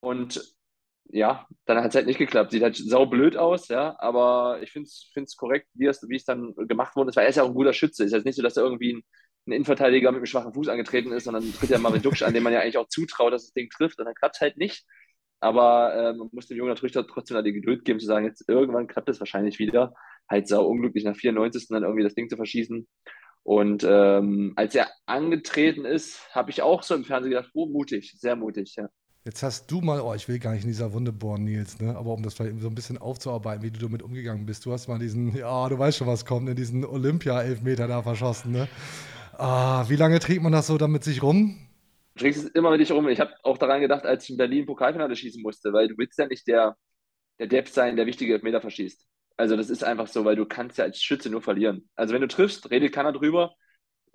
[0.00, 0.55] Und
[1.10, 2.50] ja, dann hat es halt nicht geklappt.
[2.50, 6.96] Sieht halt saublöd aus, ja, aber ich finde es korrekt, wie es, wie dann gemacht
[6.96, 7.10] wurde.
[7.10, 8.04] Es war er ist ja auch ein guter Schütze.
[8.04, 9.02] Ist jetzt nicht so, dass er irgendwie ein,
[9.46, 12.42] ein Innenverteidiger mit einem schwachen Fuß angetreten ist, sondern tritt ja Marvin Duksch an, dem
[12.42, 14.84] man ja eigentlich auch zutraut, dass das Ding trifft und dann klappt es halt nicht.
[15.40, 18.86] Aber äh, man muss dem Jungen natürlich trotzdem die Geduld geben, zu sagen, jetzt irgendwann
[18.86, 19.94] klappt es wahrscheinlich wieder.
[20.28, 21.68] Halt sau unglücklich nach 94.
[21.68, 22.88] dann irgendwie das Ding zu verschießen.
[23.44, 28.16] Und ähm, als er angetreten ist, habe ich auch so im Fernsehen gedacht, oh, mutig,
[28.18, 28.88] sehr mutig, ja.
[29.26, 31.96] Jetzt hast du mal, oh, ich will gar nicht in dieser Wunde bohren, Nils, ne?
[31.96, 34.64] aber um das vielleicht so ein bisschen aufzuarbeiten, wie du damit umgegangen bist.
[34.64, 36.54] Du hast mal diesen, ja, du weißt schon, was kommt, ne?
[36.54, 38.52] diesen Olympia-Elfmeter da verschossen.
[38.52, 38.68] Ne?
[39.36, 41.58] Ah, wie lange trägt man das so damit sich rum?
[42.14, 43.08] Du trägst es immer mit dich rum.
[43.08, 46.16] Ich habe auch daran gedacht, als ich in Berlin Pokalfinale schießen musste, weil du willst
[46.20, 46.76] ja nicht der,
[47.40, 49.04] der Depp sein, der wichtige Elfmeter verschießt.
[49.36, 51.88] Also das ist einfach so, weil du kannst ja als Schütze nur verlieren.
[51.96, 53.56] Also wenn du triffst, redet keiner drüber.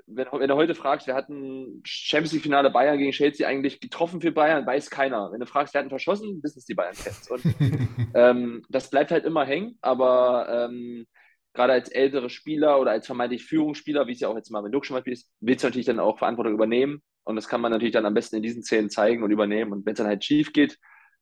[0.07, 4.21] Wenn, wenn du heute fragst, wir hatten Champions League Finale Bayern gegen Chelsea eigentlich getroffen
[4.21, 5.31] für Bayern, weiß keiner.
[5.31, 7.29] Wenn du fragst, wir hatten verschossen, wissen es die Bayern-Fans.
[7.31, 7.43] Und
[8.15, 11.05] ähm, das bleibt halt immer hängen, aber ähm,
[11.53, 14.85] gerade als ältere Spieler oder als vermeintlich Führungsspieler, wie es ja auch jetzt Marvin Duck
[14.85, 17.01] zum Beispiel ist, willst du natürlich dann auch Verantwortung übernehmen.
[17.23, 19.71] Und das kann man natürlich dann am besten in diesen Szenen zeigen und übernehmen.
[19.71, 20.77] Und wenn es dann halt schief geht,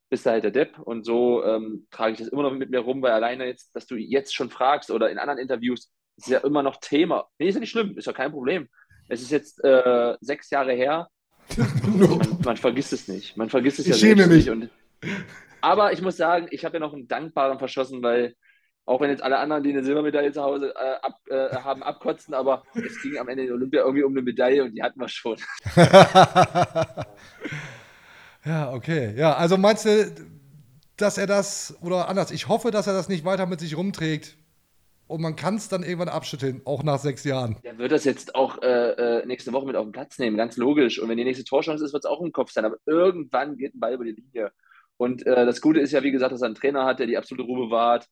[0.09, 0.79] bist du halt der Depp.
[0.79, 3.85] Und so ähm, trage ich das immer noch mit mir rum, weil alleine jetzt, dass
[3.85, 5.91] du jetzt schon fragst oder in anderen Interviews,
[6.27, 7.27] ist ja immer noch Thema.
[7.38, 8.67] Nee, ist ja nicht schlimm, ist ja kein Problem.
[9.08, 11.08] Es ist jetzt äh, sechs Jahre her.
[11.58, 13.36] man, man vergisst es nicht.
[13.38, 14.45] Man vergisst es Ich ja schäme mich.
[14.45, 14.49] nicht.
[14.49, 14.69] Und,
[15.62, 18.36] aber ich muss sagen, ich habe ja noch einen dankbaren verschossen, weil
[18.86, 22.34] auch wenn jetzt alle anderen, die eine Silbermedaille zu Hause äh, ab, äh, haben, abkotzen,
[22.34, 25.08] aber es ging am Ende in Olympia irgendwie um eine Medaille und die hatten wir
[25.08, 25.38] schon.
[28.45, 29.13] Ja, okay.
[29.17, 30.12] Ja, also meinst du,
[30.97, 34.38] dass er das, oder anders, ich hoffe, dass er das nicht weiter mit sich rumträgt
[35.09, 37.57] und man kann es dann irgendwann abschütteln, auch nach sechs Jahren.
[37.63, 40.55] Der wird das jetzt auch äh, äh, nächste Woche mit auf den Platz nehmen, ganz
[40.55, 40.99] logisch.
[40.99, 42.63] Und wenn die nächste Torchance ist, wird es auch im Kopf sein.
[42.63, 44.51] Aber irgendwann geht ein Ball über die Linie.
[44.97, 47.17] Und äh, das Gute ist ja, wie gesagt, dass er einen Trainer hat, der die
[47.17, 48.05] absolute Ruhe bewahrt.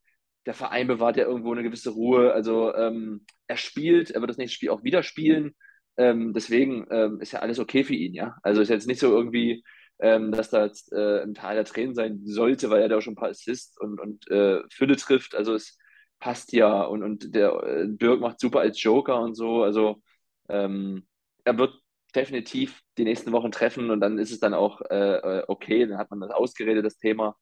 [0.47, 2.33] Der Verein bewahrt ja irgendwo eine gewisse Ruhe.
[2.33, 5.53] Also ähm, er spielt, er wird das nächste Spiel auch wieder spielen.
[5.97, 8.37] Ähm, deswegen ähm, ist ja alles okay für ihn, ja.
[8.41, 9.63] Also ist jetzt nicht so irgendwie,
[9.99, 13.01] ähm, dass da jetzt äh, ein Teil der Tränen sein sollte, weil er da auch
[13.01, 15.35] schon ein paar Assists und, und äh, Fülle trifft.
[15.35, 15.77] Also es
[16.19, 19.63] passt ja und, und der äh, Dirk macht super als Joker und so.
[19.63, 20.01] Also
[20.49, 21.07] ähm,
[21.43, 21.79] er wird
[22.15, 25.97] definitiv die nächsten Wochen treffen und dann ist es dann auch äh, äh, okay, dann
[25.97, 27.35] hat man das ausgeredet, das Thema.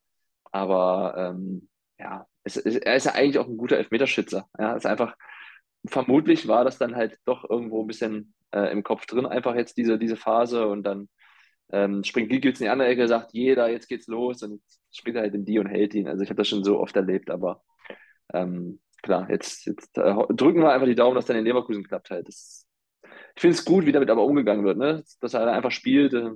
[0.51, 4.47] Aber ähm, ja, es, es, er ist ja eigentlich auch ein guter Elfmeterschützer.
[4.59, 5.15] Ja, es ist einfach,
[5.87, 9.77] vermutlich war das dann halt doch irgendwo ein bisschen äh, im Kopf drin, einfach jetzt
[9.77, 11.09] diese, diese Phase und dann
[11.71, 14.61] ähm, springt Giegels in die andere Ecke, sagt jeder, jetzt geht's los und
[14.91, 16.07] springt er halt in die und hält ihn.
[16.07, 17.63] Also ich habe das schon so oft erlebt, aber
[18.33, 22.09] ähm, klar, jetzt, jetzt äh, drücken wir einfach die Daumen, dass dann in Leverkusen klappt
[22.09, 22.27] halt.
[22.27, 22.65] Das,
[23.35, 25.03] ich finde es gut, wie damit aber umgegangen wird, ne?
[25.21, 26.13] dass er einfach spielt.
[26.13, 26.31] Äh,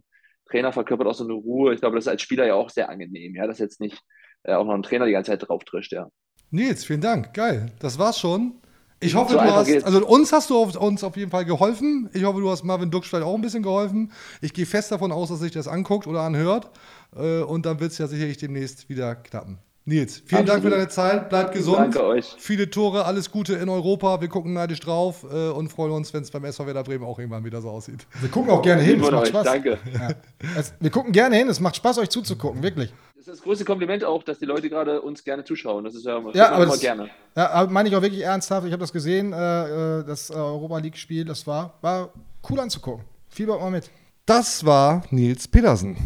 [0.49, 1.73] Trainer verkörpert auch so eine Ruhe.
[1.73, 4.01] Ich glaube, das ist als Spieler ja auch sehr angenehm, ja, dass jetzt nicht
[4.43, 6.09] äh, auch noch ein Trainer die ganze Zeit drauf trischt, ja.
[6.51, 7.33] Nils, vielen Dank.
[7.33, 7.71] Geil.
[7.79, 8.53] Das war's schon.
[9.01, 9.85] Ich hoffe, So du hast, geht's.
[9.85, 12.09] also uns hast du auf, uns auf jeden Fall geholfen.
[12.13, 14.11] Ich hoffe, du hast Marvin vielleicht auch ein bisschen geholfen.
[14.41, 16.69] Ich gehe fest davon aus, dass sich das anguckt oder anhört.
[17.15, 19.59] Äh, Und dann wird es ja sicherlich demnächst wieder klappen.
[19.89, 20.77] Nils, vielen Dank für Absolut.
[20.77, 21.29] deine Zeit.
[21.29, 21.79] Bleib gesund.
[21.79, 22.35] Danke euch.
[22.37, 24.21] Viele Tore, alles Gute in Europa.
[24.21, 27.17] Wir gucken neidisch drauf äh, und freuen uns, wenn es beim SV Werder Bremen auch
[27.17, 28.05] irgendwann wieder so aussieht.
[28.21, 29.43] Wir gucken auch gerne hin, es macht euch, Spaß.
[29.45, 29.79] danke.
[29.91, 30.09] Ja.
[30.57, 32.93] Es, wir gucken gerne hin, es macht Spaß, euch zuzugucken, wirklich.
[33.15, 35.83] Das ist das größte Kompliment auch, dass die Leute gerade uns gerne zuschauen.
[35.83, 37.09] Das ist ja, das Ja, aber das, gerne.
[37.35, 38.67] Ja, aber meine ich auch wirklich ernsthaft.
[38.67, 42.13] Ich habe das gesehen, äh, äh, das Europa League-Spiel, das war, war
[42.47, 43.03] cool anzugucken.
[43.27, 43.89] Fiebert mal mit.
[44.27, 45.97] Das war Nils Pedersen.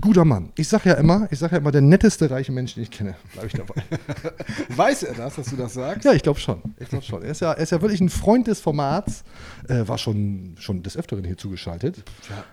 [0.00, 0.52] Guter Mann.
[0.56, 3.14] Ich sag ja immer, ich sag ja immer, der netteste reiche Mensch, den ich kenne.
[3.32, 3.82] Bleib ich dabei.
[4.68, 6.04] Weiß er das, dass du das sagst?
[6.04, 6.62] Ja, ich glaube schon.
[6.78, 7.22] Ich glaube schon.
[7.22, 9.24] Er ist, ja, er ist ja wirklich ein Freund des Formats.
[9.68, 12.02] Äh, war schon, schon des Öfteren hier zugeschaltet.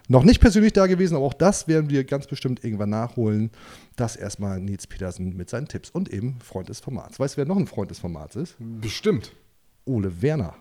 [0.08, 3.52] Noch nicht persönlich da gewesen, aber auch das werden wir ganz bestimmt irgendwann nachholen.
[3.96, 7.20] Das erstmal Nils Petersen mit seinen Tipps und eben Freund des Formats.
[7.20, 8.56] Weißt du, wer noch ein Freund des Formats ist?
[8.60, 9.32] Bestimmt.
[9.86, 10.56] Ole Werner.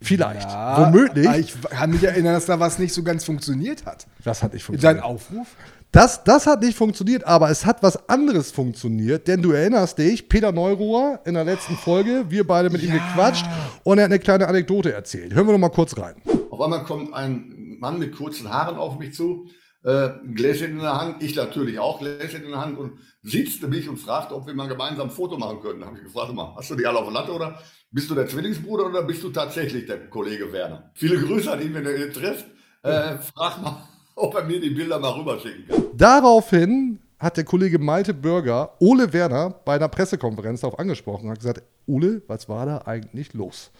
[0.00, 0.48] Vielleicht.
[0.48, 1.26] Ja, Womöglich.
[1.38, 4.06] Ich kann mich erinnern, dass da was nicht so ganz funktioniert hat.
[4.22, 5.00] Das hat nicht funktioniert.
[5.00, 5.48] seinem Aufruf?
[5.94, 10.28] Das, das hat nicht funktioniert, aber es hat was anderes funktioniert, denn du erinnerst dich,
[10.28, 13.46] Peter Neuruhr in der letzten Folge, wir beide mit ihm gequatscht
[13.84, 15.32] und er hat eine kleine Anekdote erzählt.
[15.34, 16.16] Hören wir noch mal kurz rein.
[16.50, 19.46] Auf einmal kommt ein Mann mit kurzen Haaren auf mich zu,
[19.84, 23.68] äh, ein Gläschen in der Hand, ich natürlich auch Gläschen in der Hand und siezte
[23.68, 25.78] mich und fragte, ob wir mal gemeinsam ein Foto machen können.
[25.78, 27.60] Da habe ich gefragt, mal, hast du die alle auf der Latte oder
[27.92, 30.90] bist du der Zwillingsbruder oder bist du tatsächlich der Kollege Werner?
[30.94, 32.46] Viele Grüße an ihn, wenn ihr ihn trifft.
[32.82, 35.84] Äh, frag mal, ob er mir die Bilder mal rüberschicken kann.
[35.96, 41.38] Daraufhin hat der Kollege Malte Bürger Ole Werner bei einer Pressekonferenz darauf angesprochen und hat
[41.38, 43.70] gesagt, Ole, was war da eigentlich los?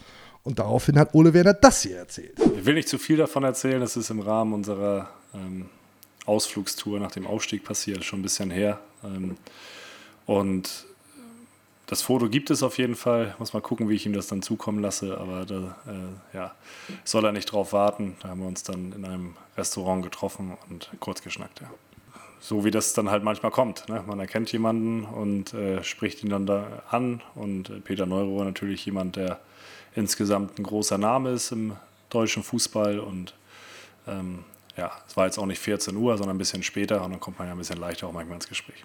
[0.42, 2.38] Und daraufhin hat Ole Werner das hier erzählt.
[2.56, 5.66] Ich will nicht zu viel davon erzählen, das ist im Rahmen unserer ähm,
[6.26, 8.80] Ausflugstour nach dem Aufstieg passiert, schon ein bisschen her.
[9.02, 9.36] Ähm,
[10.26, 10.86] und
[11.94, 13.36] das Foto gibt es auf jeden Fall.
[13.38, 15.16] Muss mal gucken, wie ich ihm das dann zukommen lasse.
[15.16, 16.52] Aber da äh, ja,
[17.04, 18.16] soll er nicht drauf warten.
[18.20, 21.60] Da haben wir uns dann in einem Restaurant getroffen und kurz geschnackt.
[21.60, 21.70] Ja.
[22.40, 23.88] So wie das dann halt manchmal kommt.
[23.88, 24.02] Ne?
[24.08, 27.22] Man erkennt jemanden und äh, spricht ihn dann da an.
[27.36, 29.38] Und äh, Peter Neurohr natürlich jemand, der
[29.94, 31.76] insgesamt ein großer Name ist im
[32.10, 33.34] deutschen Fußball und
[34.08, 34.40] ähm,
[34.76, 37.38] ja, es war jetzt auch nicht 14 Uhr, sondern ein bisschen später und dann kommt
[37.38, 38.84] man ja ein bisschen leichter auch manchmal ins Gespräch.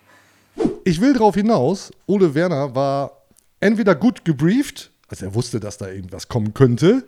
[0.89, 3.11] Ich will darauf hinaus, Ole Werner war
[3.59, 7.03] entweder gut gebrieft, also er wusste, dass da irgendwas kommen könnte,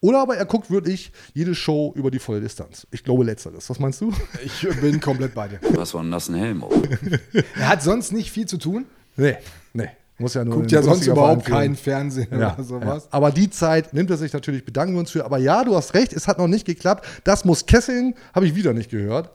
[0.00, 2.86] oder aber er guckt wirklich jede Show über die volle Distanz.
[2.92, 3.68] Ich glaube letzteres.
[3.68, 4.12] Was meinst du?
[4.44, 5.58] Ich bin komplett bei dir.
[5.70, 6.62] Was war ein nassen Helm?
[6.62, 6.72] auf?
[7.56, 8.86] Er hat sonst nicht viel zu tun.
[9.16, 9.36] Nee,
[9.72, 9.88] nee.
[10.18, 11.74] Muss ja nur Guckt ja sonst überhaupt keinen.
[11.74, 13.02] Fernsehen Ja, oder sowas.
[13.04, 13.08] ja.
[13.10, 15.24] Aber die Zeit nimmt er sich natürlich, bedanken wir uns für.
[15.24, 17.04] Aber ja, du hast recht, es hat noch nicht geklappt.
[17.24, 19.30] Das muss kesseln, habe ich wieder nicht gehört.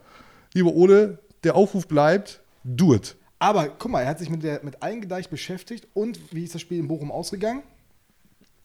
[0.54, 3.18] Lieber Ole, der Aufruf bleibt, do it.
[3.40, 6.62] Aber guck mal, er hat sich mit, der, mit Eingedeich beschäftigt und wie ist das
[6.62, 7.64] Spiel in Bochum ausgegangen?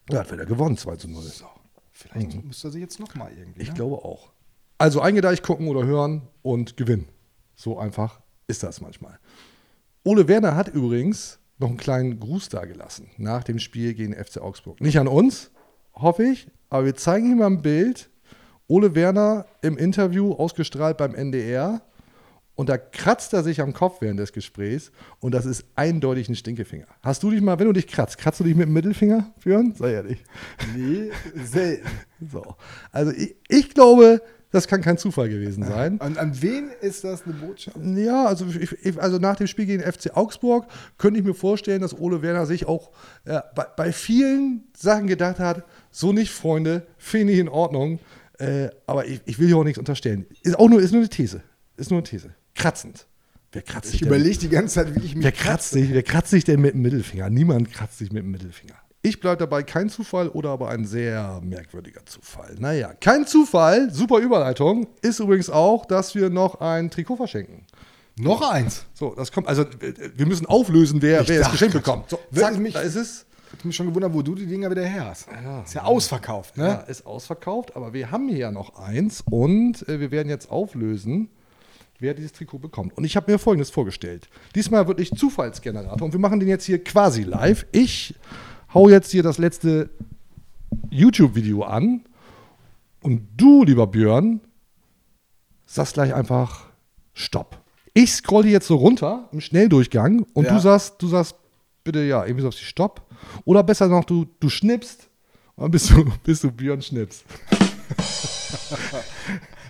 [0.09, 1.23] Er hat wieder gewonnen, 2 zu 0.
[1.91, 3.61] Vielleicht müsste er sich jetzt nochmal irgendwie.
[3.61, 3.75] Ich ne?
[3.75, 4.31] glaube auch.
[4.77, 7.07] Also eingedeich gucken oder hören und gewinnen.
[7.55, 9.17] So einfach ist das manchmal.
[10.03, 14.41] Ole Werner hat übrigens noch einen kleinen Gruß da gelassen nach dem Spiel gegen FC
[14.41, 14.81] Augsburg.
[14.81, 15.51] Nicht an uns,
[15.93, 18.09] hoffe ich, aber wir zeigen ihm mal ein Bild.
[18.67, 21.81] Ole Werner im Interview ausgestrahlt beim NDR
[22.55, 26.35] und da kratzt er sich am Kopf während des Gesprächs und das ist eindeutig ein
[26.35, 26.87] Stinkefinger.
[27.03, 29.73] Hast du dich mal, wenn du dich kratzt, kratzt du dich mit dem Mittelfinger, Björn?
[29.77, 30.23] Sei ehrlich.
[30.75, 31.11] Nee,
[31.43, 31.87] selten.
[32.31, 32.55] So.
[32.93, 34.21] Also ich, ich glaube,
[34.55, 35.97] das kann kein Zufall gewesen sein.
[35.97, 37.75] Und an wen ist das eine Botschaft?
[37.83, 41.99] Ja, also, ich, also nach dem Spiel gegen FC Augsburg könnte ich mir vorstellen, dass
[41.99, 42.91] Ole Werner sich auch
[43.25, 47.99] äh, bei, bei vielen Sachen gedacht hat, so nicht, Freunde, finde ich in Ordnung.
[48.39, 50.25] Äh, aber ich, ich will hier auch nichts unterstellen.
[50.41, 51.41] Ist auch nur, ist nur eine These.
[51.75, 52.33] Ist nur eine These.
[52.55, 53.05] Kratzend.
[53.51, 56.31] Wer kratzt Ich überlege die ganze Zeit, wie ich mich Wer kratzt, sich, wer kratzt
[56.31, 57.29] sich denn mit dem Mittelfinger?
[57.29, 58.73] Niemand kratzt sich mit dem Mittelfinger.
[59.01, 62.55] Ich bleibe dabei, kein Zufall oder aber ein sehr merkwürdiger Zufall.
[62.57, 67.65] Naja, kein Zufall, super Überleitung, ist übrigens auch, dass wir noch ein Trikot verschenken.
[68.17, 68.85] Noch eins.
[68.93, 72.09] So, das kommt, also äh, wir müssen auflösen, wer, wer das Geschenk bekommt.
[72.09, 73.25] So, zack, mich- da ist es.
[73.53, 75.27] Ich habe mich schon gewundert, wo du die Dinger wieder her hast.
[75.65, 76.65] ist ja ausverkauft, ne?
[76.67, 80.49] Ja, ist ausverkauft, aber wir haben hier ja noch eins und äh, wir werden jetzt
[80.49, 81.29] auflösen,
[81.99, 82.95] wer dieses Trikot bekommt.
[82.97, 84.27] Und ich habe mir Folgendes vorgestellt.
[84.55, 87.65] Diesmal wirklich Zufallsgenerator und wir machen den jetzt hier quasi live.
[87.71, 88.15] Ich
[88.73, 89.89] hau jetzt hier das letzte
[90.89, 92.01] YouTube-Video an
[93.01, 94.41] und du, lieber Björn,
[95.65, 96.67] sagst gleich einfach
[97.13, 97.57] Stopp.
[97.93, 100.53] Ich scrolle jetzt so runter im Schnelldurchgang und Ja.
[100.53, 101.35] du sagst, du sagst
[101.83, 103.01] bitte ja, irgendwie auf die Stopp.
[103.45, 105.07] Oder besser noch, du, du schnippst
[105.55, 107.23] und dann bist du, bist du Björn Schnips.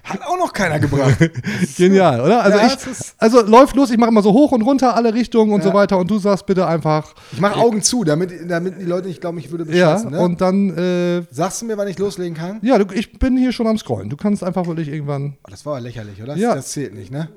[0.05, 1.17] Hat auch noch keiner gebracht.
[1.77, 2.43] Genial, oder?
[2.43, 2.77] Also, Ja, ich,
[3.17, 5.67] also läuft los, ich mache immer so hoch und runter, alle Richtungen und Ja.
[5.71, 7.13] so weiter und du sagst bitte einfach.
[7.31, 10.11] Ich mache Augen zu, damit, damit die Leute nicht glauben, ich würde Ja, beschissen.
[10.11, 10.19] ne?
[10.21, 12.59] und dann, äh, Sagst du mir, wann ich loslegen kann?
[12.61, 14.09] ja, du, ich bin hier schon am Scrollen.
[14.09, 15.37] Du kannst einfach wirklich irgendwann.
[15.43, 16.35] Oh, das war lächerlich, oder?
[16.37, 16.53] Ja.
[16.55, 17.29] Das zählt nicht, ne?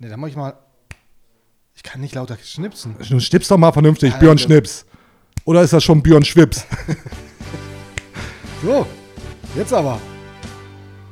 [0.00, 0.54] Ne, dann mach ich mal.
[1.74, 2.96] Ich kann nicht lauter schnipsen.
[3.08, 4.84] Du schnippst doch mal vernünftig, Ja, Björn Schnips.
[5.44, 6.64] Oder ist das schon Björn Schwips?
[8.64, 8.86] So,
[9.54, 10.00] jetzt aber.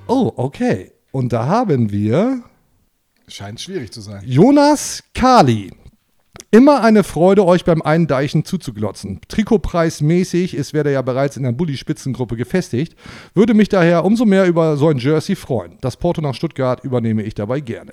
[0.08, 0.90] oh, okay.
[1.14, 2.42] Und da haben wir
[3.28, 4.24] Scheint schwierig zu sein.
[4.26, 5.70] Jonas Kali.
[6.50, 9.20] Immer eine Freude, euch beim Eindeichen zuzuglotzen.
[9.28, 12.96] Trikotpreismäßig, es werde ja bereits in der Bulli-Spitzengruppe gefestigt,
[13.32, 15.78] würde mich daher umso mehr über so ein Jersey freuen.
[15.80, 17.92] Das Porto nach Stuttgart übernehme ich dabei gerne.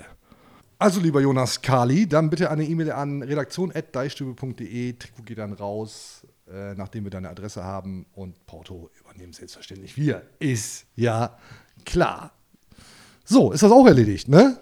[0.80, 4.94] Also, lieber Jonas Kali, dann bitte eine E-Mail an redaktion.deichstube.de.
[4.94, 8.04] Trikot geht dann raus, äh, nachdem wir deine Adresse haben.
[8.14, 10.22] Und Porto übernehmen selbstverständlich wir.
[10.40, 11.38] Ist ja
[11.84, 12.32] klar.
[13.24, 14.56] So, ist das auch erledigt, ne?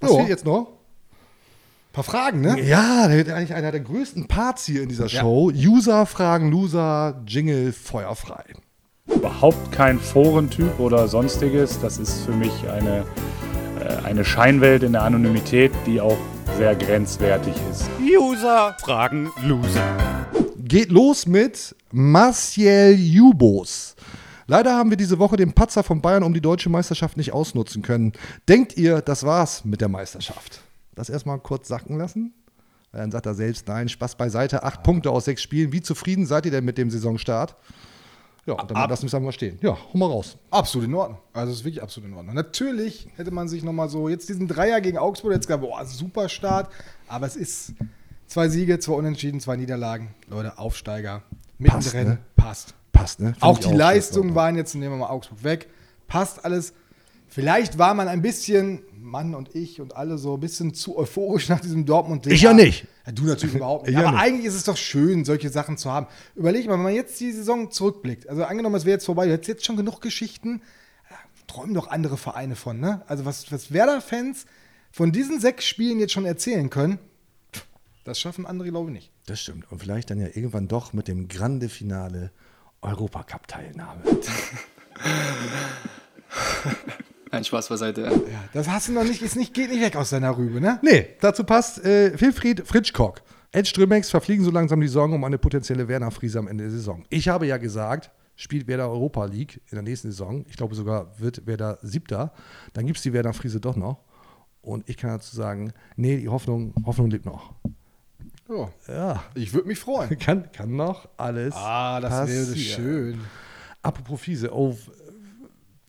[0.00, 0.16] Was Ja.
[0.18, 0.68] fehlt jetzt noch?
[1.92, 2.58] Paar Fragen, ne?
[2.62, 5.50] Ja, eigentlich einer der größten Parts hier in dieser Show.
[5.54, 8.44] User fragen Loser, Jingle feuerfrei.
[9.06, 11.78] Überhaupt kein Forentyp oder sonstiges.
[11.80, 13.04] Das ist für mich eine,
[13.80, 16.16] äh, eine Scheinwelt in der Anonymität, die auch
[16.56, 17.90] sehr grenzwertig ist.
[18.00, 19.96] User fragen Loser.
[20.64, 23.91] Geht los mit Martial Jubos.
[24.52, 27.80] Leider haben wir diese Woche den Patzer von Bayern um die deutsche Meisterschaft nicht ausnutzen
[27.80, 28.12] können.
[28.50, 30.60] Denkt ihr, das war's mit der Meisterschaft?
[30.94, 32.34] Das erstmal kurz sacken lassen.
[32.92, 35.72] Dann sagt er selbst, nein, Spaß beiseite, acht Punkte aus sechs Spielen.
[35.72, 37.56] Wie zufrieden seid ihr denn mit dem Saisonstart?
[38.44, 39.58] Ja, dann Ab- lassen wir es einfach mal stehen.
[39.62, 40.36] Ja, hau mal raus.
[40.50, 41.18] Absolut in Ordnung.
[41.32, 42.34] Also es ist wirklich absolut in Ordnung.
[42.34, 46.28] Natürlich hätte man sich nochmal so, jetzt diesen Dreier gegen Augsburg, jetzt gesagt, boah, super
[46.28, 46.70] Start.
[47.08, 47.72] Aber es ist
[48.26, 50.14] zwei Siege, zwei Unentschieden, zwei Niederlagen.
[50.28, 51.22] Leute, Aufsteiger.
[51.64, 52.08] Passt, Mittendrin.
[52.08, 52.18] ne?
[52.36, 52.74] Passt.
[52.92, 53.34] Passt, ne?
[53.40, 55.68] Auch die auch, Leistungen waren jetzt, nehmen wir mal Augsburg weg.
[56.06, 56.74] Passt alles.
[57.28, 61.48] Vielleicht war man ein bisschen, Mann und ich und alle so ein bisschen zu euphorisch
[61.48, 62.86] nach diesem dortmund Ich ja nicht.
[63.06, 63.94] Ja, du natürlich überhaupt nicht.
[63.94, 64.22] Ich ja Aber nicht.
[64.22, 66.06] eigentlich ist es doch schön, solche Sachen zu haben.
[66.34, 68.28] Überleg mal, wenn man jetzt die Saison zurückblickt.
[68.28, 70.60] Also angenommen, es wäre jetzt vorbei, du hättest jetzt schon genug Geschichten.
[71.10, 73.02] Ja, Träumen doch andere Vereine von, ne?
[73.06, 74.44] Also was, was Werder-Fans
[74.90, 76.98] von diesen sechs Spielen jetzt schon erzählen können,
[78.04, 79.10] das schaffen andere, glaube ich, nicht.
[79.26, 79.70] Das stimmt.
[79.70, 82.30] Und vielleicht dann ja irgendwann doch mit dem Grande-Finale
[82.82, 84.02] Europacup-Teilnahme.
[87.30, 88.02] Nein, Spaß beiseite.
[88.02, 90.78] Ja, das hast du noch nicht, ist nicht, geht nicht weg aus deiner Rübe, ne?
[90.82, 93.22] Nee, dazu passt äh, Wilfried Fritschkock.
[93.52, 96.70] Ed Strömex verfliegen so langsam die Sorgen um eine potenzielle Werner Friese am Ende der
[96.70, 97.04] Saison.
[97.08, 100.44] Ich habe ja gesagt, spielt Werder Europa League in der nächsten Saison.
[100.48, 102.32] Ich glaube sogar wird Werder Siebter.
[102.72, 104.00] Dann gibt es die Werner Friese doch noch.
[104.62, 107.54] Und ich kann dazu sagen, nee, die Hoffnung, Hoffnung lebt noch.
[108.52, 108.70] Ja.
[108.88, 109.24] Ja.
[109.34, 110.18] Ich würde mich freuen.
[110.18, 111.54] Kann, kann noch alles.
[111.56, 112.56] Ah, das wäre passieren.
[112.56, 113.20] schön.
[113.82, 114.76] Apropos Fiese, oh,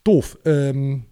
[0.03, 0.37] doof.
[0.45, 1.05] Ähm,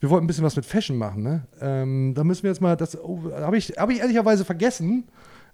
[0.00, 1.46] wir wollten ein bisschen was mit Fashion machen, ne?
[1.60, 5.04] Ähm, da müssen wir jetzt mal, das oh, habe ich, hab ich ehrlicherweise vergessen.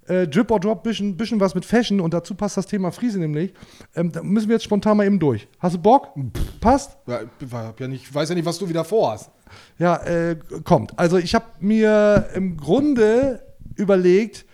[0.06, 3.18] Äh, Drip or Drop, bisschen, bisschen was mit Fashion und dazu passt das Thema Friese
[3.18, 3.52] nämlich.
[3.94, 5.46] Ähm, da müssen wir jetzt spontan mal eben durch.
[5.58, 6.14] Hast du Bock?
[6.60, 6.96] Passt?
[7.06, 9.30] Ja, ich ja nicht, weiß ja nicht, was du wieder vorhast.
[9.78, 10.98] Ja, äh, kommt.
[10.98, 13.42] Also ich habe mir im Grunde
[13.76, 14.46] überlegt,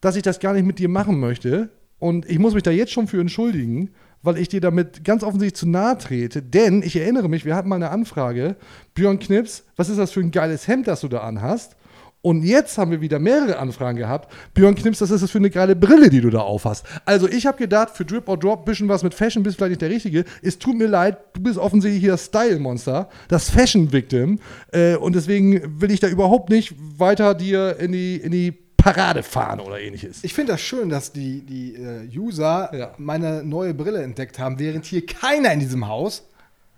[0.00, 1.70] dass ich das gar nicht mit dir machen möchte.
[1.98, 3.90] Und ich muss mich da jetzt schon für entschuldigen,
[4.22, 6.42] weil ich dir damit ganz offensichtlich zu nahe trete.
[6.42, 8.56] Denn ich erinnere mich, wir hatten mal eine Anfrage.
[8.94, 11.76] Björn Knips, was ist das für ein geiles Hemd, das du da anhast?
[12.22, 14.30] Und jetzt haben wir wieder mehrere Anfragen gehabt.
[14.52, 16.84] Björn Knips, was ist das für eine geile Brille, die du da aufhast?
[17.06, 19.82] Also ich habe gedacht, für Drip or Drop, bisschen was mit Fashion, bist vielleicht nicht
[19.82, 20.24] der Richtige.
[20.42, 24.38] Es tut mir leid, du bist offensichtlich hier das Style-Monster, das Fashion-Victim.
[24.70, 29.22] Äh, und deswegen will ich da überhaupt nicht weiter dir in die, in die Parade
[29.22, 30.24] fahren oder ähnliches.
[30.24, 34.84] Ich finde das schön, dass die, die äh, User meine neue Brille entdeckt haben, während
[34.84, 36.24] hier keiner in diesem Haus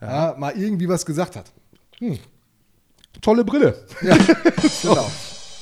[0.01, 0.35] ja.
[0.37, 1.53] mal irgendwie was gesagt hat.
[1.99, 2.19] Hm.
[3.21, 3.85] Tolle Brille.
[4.03, 4.17] Ja,
[4.83, 5.11] genau.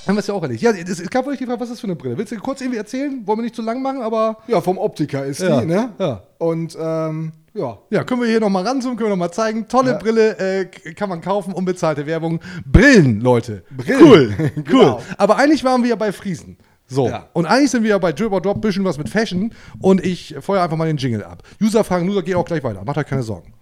[0.07, 0.62] Haben wir es ja auch erledigt.
[0.62, 2.16] Ja, es gab wirklich die Frage, was ist das für eine Brille?
[2.16, 3.26] Willst du kurz irgendwie erzählen?
[3.26, 4.38] Wollen wir nicht zu lang machen, aber.
[4.46, 5.92] Ja, vom Optiker ist Ja, die, ne?
[5.98, 6.22] ja.
[6.38, 7.79] Und ähm, ja.
[7.91, 9.69] Ja, können wir hier nochmal ranzoomen, können wir nochmal zeigen.
[9.69, 9.99] Tolle Ja.
[9.99, 12.41] Brille äh, kann man kaufen, unbezahlte Werbung.
[12.65, 13.65] Brillen, Leute.
[13.71, 14.01] Brillen.
[14.03, 14.63] Cool, cool.
[14.65, 15.03] Genau.
[15.19, 16.57] Aber eigentlich waren wir ja bei Friesen.
[16.87, 17.09] So.
[17.09, 17.29] Ja.
[17.35, 19.53] Und eigentlich sind wir ja bei Drip or Drop, bisschen was mit Fashion.
[19.81, 21.43] Und ich feuer einfach mal den Jingle ab.
[21.63, 22.85] User fragen, User geht auch gleich weiter.
[22.85, 23.55] Macht euch keine Sorgen.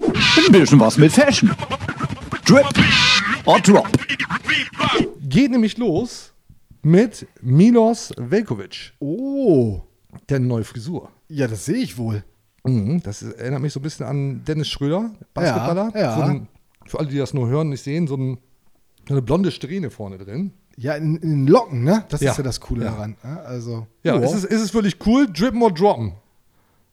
[0.00, 1.50] Ein bisschen was mit Fashion.
[2.44, 2.66] Drip
[3.44, 3.88] or Drop.
[5.20, 6.32] Geht nämlich los
[6.82, 8.92] mit Milos Velkovic.
[9.00, 9.80] Oh.
[10.28, 11.10] Der neue Frisur.
[11.28, 12.22] Ja, das sehe ich wohl.
[12.68, 15.90] Mhm, das erinnert mich so ein bisschen an Dennis Schröder, Basketballer.
[15.94, 16.16] Ja, ja.
[16.16, 16.48] So ein,
[16.86, 18.38] für alle, die das nur hören, nicht sehen, so, ein,
[19.08, 20.52] so eine blonde Strähne vorne drin.
[20.76, 22.04] Ja, in, in den Locken, ne?
[22.10, 22.32] Das Ja.
[22.32, 23.16] ist ja das Coole daran.
[23.24, 23.40] ne?
[23.40, 23.86] Also.
[24.02, 25.26] Ja, ist es, ist es wirklich cool?
[25.26, 26.12] Drippen oder droppen?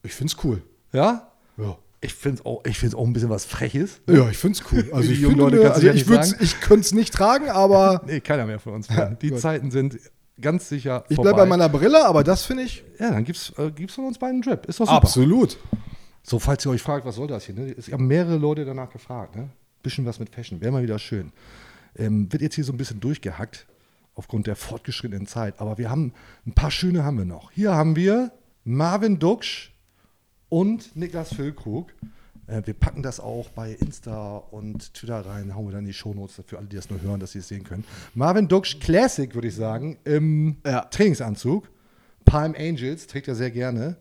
[0.03, 0.61] Ich find's cool.
[0.93, 1.27] Ja?
[1.57, 1.77] Ja.
[2.01, 4.01] Ich finde es auch, ich find's auch ein bisschen was Freches.
[4.09, 4.89] Ja, ich find's cool.
[4.93, 6.43] Also ich finde, Leute kannst du also ich, nicht würd's- sagen.
[6.43, 8.89] ich könnte es nicht tragen, aber Nee, keiner mehr von uns.
[8.89, 9.11] mehr.
[9.21, 9.33] Die.
[9.35, 9.97] Zeiten sind
[10.39, 13.71] ganz sicher ich bleibe bei meiner Brille, aber das finde ich Ja, dann gibt's, äh,
[13.71, 14.65] gibt's von uns beiden einen Drip.
[14.65, 14.97] Ist doch super.
[14.97, 15.57] absolut.
[16.23, 17.55] So, falls ihr euch fragt, was soll das hier?
[17.55, 17.75] Ne?
[17.77, 19.35] Es haben mehrere Leute danach gefragt.
[19.35, 19.49] Ne?
[19.81, 21.33] Bisschen was mit Fashion, wäre mal wieder schön.
[21.95, 23.67] Ähm, wird jetzt hier so ein bisschen durchgehackt
[24.15, 25.59] aufgrund der fortgeschrittenen Zeit.
[25.59, 26.13] Aber wir haben
[26.45, 27.51] ein paar schöne haben wir noch.
[27.51, 28.31] Hier haben wir
[28.63, 29.71] Marvin Duksch
[30.49, 31.93] und Niklas Füllkrug.
[32.47, 36.41] Äh, wir packen das auch bei Insta und Twitter rein, hauen wir dann die Shownotes
[36.45, 37.83] für alle, die das nur hören, dass sie es sehen können.
[38.13, 40.57] Marvin Duksch Classic, würde ich sagen, im
[40.91, 41.69] Trainingsanzug.
[42.25, 43.97] Palm Angels trägt er sehr gerne.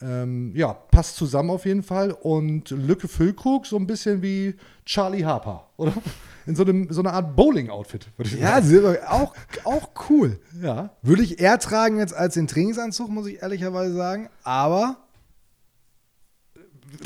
[0.00, 2.10] Ähm, ja, passt zusammen auf jeden Fall.
[2.10, 5.92] Und Lücke Füllkrug so ein bisschen wie Charlie Harper, oder?
[6.46, 8.66] In so, einem, so einer Art Bowling-Outfit, würde ich Ja, sagen.
[8.66, 9.32] Silber, auch,
[9.64, 10.38] auch cool.
[10.60, 10.90] Ja.
[11.00, 14.28] Würde ich eher tragen jetzt als den Trainingsanzug, muss ich ehrlicherweise sagen.
[14.42, 14.98] Aber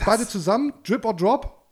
[0.05, 1.63] Beide zusammen, Drip or Drop?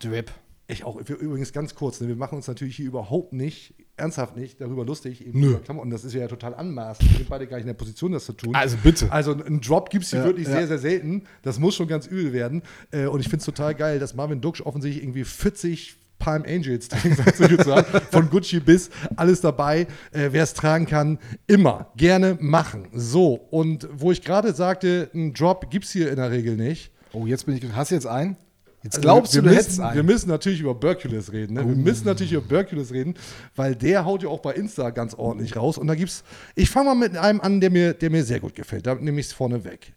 [0.00, 0.30] Drip.
[0.66, 4.34] Ich auch, wir, übrigens ganz kurz, ne, wir machen uns natürlich hier überhaupt nicht, ernsthaft
[4.34, 5.22] nicht, darüber lustig.
[5.30, 5.58] Nö.
[5.58, 5.90] Klamotten.
[5.90, 7.10] Das ist ja total anmaßend.
[7.10, 8.54] Wir sind beide gar nicht in der Position, das zu tun.
[8.54, 9.12] Also bitte.
[9.12, 10.54] Also einen Drop gibt es hier Ja, wirklich ja.
[10.54, 11.24] sehr, sehr selten.
[11.42, 12.62] Das muss schon ganz übel werden.
[12.92, 16.88] Äh, Und ich finde es total geil, dass Marvin Duksch offensichtlich irgendwie 40 Palm Angels.
[18.10, 19.82] Von Gucci bis alles dabei.
[20.12, 22.88] Äh, Wer es tragen kann, immer gerne machen.
[22.94, 26.90] So, und wo ich gerade sagte, einen Drop gibt es hier in der Regel nicht.
[27.14, 27.64] Oh, jetzt bin ich.
[27.74, 28.36] Hast du jetzt einen?
[28.82, 29.94] Jetzt Also glaubst wir du, du müssen, hättest einen.
[29.96, 31.54] Wir müssen natürlich über Berkules reden.
[31.54, 31.60] Ne?
[31.66, 31.78] Wir Oh.
[31.78, 33.14] müssen natürlich über Berkules reden,
[33.56, 35.78] weil der haut ja auch bei Insta ganz ordentlich raus.
[35.78, 36.22] Und da gibt's.
[36.54, 38.86] Ich fange mal mit einem an, der mir, der mir sehr gut gefällt.
[38.86, 39.94] Da nehme ich es vorne weg.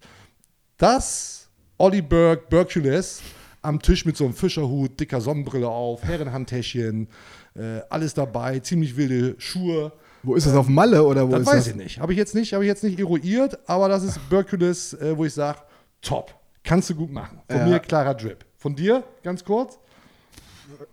[0.78, 3.22] Das Olli Berg Berkules
[3.62, 7.08] am Tisch mit so einem Fischerhut, dicker Sonnenbrille auf, Herrenhandtäschchen,
[7.56, 9.92] äh, alles dabei, ziemlich wilde Schuhe.
[10.24, 11.68] Wo ist das auf Malle oder wo das ist weiß das?
[11.68, 12.00] ich nicht.
[12.00, 15.26] Habe ich jetzt nicht, habe ich jetzt nicht eruiert, aber das ist Berkules, äh, wo
[15.26, 15.60] ich sage,
[16.02, 16.34] top.
[16.68, 17.40] Kannst du gut machen.
[17.50, 17.66] Von Ja.
[17.66, 18.46] mir klarer Drip.
[18.58, 19.80] Von dir, ganz kurz?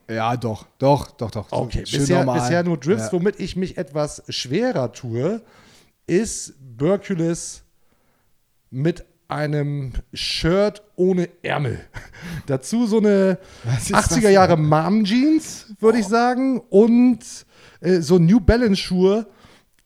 [0.09, 1.51] Ja, doch, doch, doch, doch.
[1.51, 2.41] Okay, schön bisher, normal.
[2.41, 3.07] bisher nur Drips.
[3.07, 3.13] Ja.
[3.13, 5.43] Womit ich mich etwas schwerer tue,
[6.07, 7.65] ist Berkules
[8.71, 11.81] mit einem Shirt ohne Ärmel.
[12.47, 17.19] Dazu so eine Was ist das 80er Jahre Mom Jeans, würde ich sagen, und
[17.81, 19.27] äh, so New Balance Schuhe,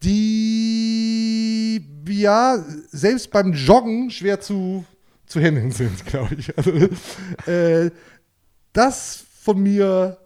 [0.03, 2.59] die ja
[2.91, 4.85] selbst beim Joggen schwer zu,
[5.29, 6.57] zu handeln sind, glaube ich.
[6.57, 6.73] Also,
[7.51, 7.91] äh,
[8.73, 10.19] das von mir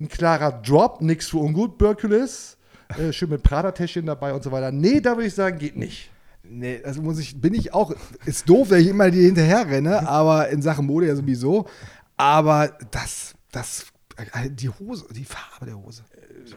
[0.00, 2.56] ein klarer Drop, nix für ungut, Berkulis.
[2.98, 4.72] Äh, schön mit Prada-Täschchen dabei und so weiter.
[4.72, 6.10] Nee, da würde ich sagen, geht nicht.
[6.42, 7.94] Nee, also muss ich, bin ich auch,
[8.24, 11.68] ist doof, wenn ich immer dir hinterher renne, aber in Sachen Mode ja sowieso.
[12.16, 13.86] Aber das, das,
[14.16, 16.02] äh, die Hose, die Farbe der Hose.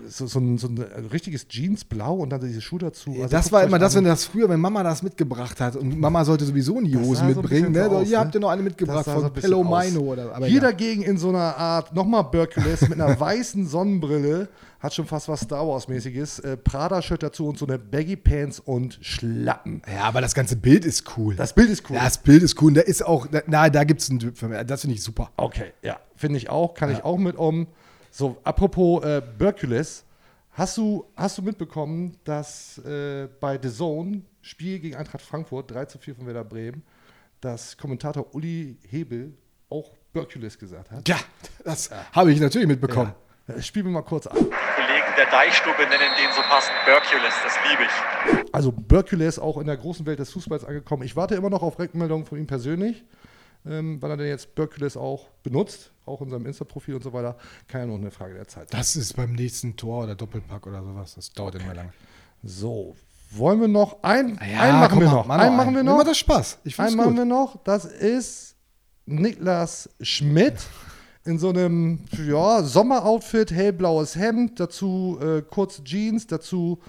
[0.07, 0.77] So, so, ein, so ein
[1.11, 3.11] richtiges Jeansblau und dann diese Schuhe dazu.
[3.11, 6.25] Also das war immer das, wenn das früher, wenn Mama das mitgebracht hat und Mama
[6.25, 7.83] sollte sowieso nie Hosen so mitbringen, ne?
[7.85, 8.23] so So, aus, hier ne?
[8.23, 9.63] habt ihr noch eine mitgebracht so von bisschen Pello.
[9.63, 10.71] Mino oder aber Hier egal.
[10.71, 15.39] dagegen in so einer Art, nochmal Berkules mit einer weißen Sonnenbrille, hat schon fast was
[15.41, 16.39] Star Wars-mäßiges.
[16.39, 19.81] Äh, Prada-Shirt dazu und so eine Baggy Pants und Schlappen.
[19.93, 21.35] Ja, aber das ganze Bild ist cool.
[21.35, 21.95] Das Bild ist cool.
[21.95, 22.67] Ja, das Bild ist cool.
[22.69, 24.59] Und Da ist auch, na, da gibt es einen Typ für mich.
[24.65, 25.31] Das finde ich super.
[25.37, 27.67] Okay, ja, finde ich auch, kann ich auch mit um.
[28.15, 30.05] So, apropos äh, Berkules,
[30.51, 35.85] hast du, hast du mitbekommen, dass äh, bei The Zone, Spiel gegen Eintracht Frankfurt, 3
[35.85, 36.83] zu 4 von Werder Bremen,
[37.41, 39.33] dass Kommentator Uli Hebel
[39.67, 41.09] auch Berkules gesagt hat?
[41.09, 41.17] Ja,
[41.65, 43.15] das habe ich natürlich mitbekommen.
[43.47, 43.59] Ja.
[43.63, 44.37] Spielen wir mal kurz an.
[44.37, 48.53] Kollegen der Deichstube nennen den so passend Berkules, das liebe ich.
[48.53, 51.01] Also Berkules auch in der großen Welt des Fußballs angekommen.
[51.01, 53.03] Ich warte immer noch auf Rückmeldungen von ihm persönlich,
[53.65, 57.37] ähm, weil er denn jetzt Berkules auch benutzt, auch in seinem Insta-Profil und so weiter.
[57.67, 58.79] Kann ja nur eine Frage der Zeit sein.
[58.79, 61.15] Das ist beim nächsten Tor oder Doppelpack oder sowas.
[61.15, 61.93] Das dauert immer lange.
[62.43, 62.95] So,
[63.31, 65.25] wollen wir noch ein, Ja, einen machen wir noch.
[65.25, 65.97] mal einen machen wir noch.
[65.97, 66.59] macht das Spaß.
[66.65, 67.63] Ich einen machen wir noch.
[67.63, 68.55] Das ist
[69.05, 70.55] Niklas Schmidt
[71.25, 76.79] in so einem ja, Sommeroutfit, hellblaues Hemd, dazu äh, kurze Jeans, dazu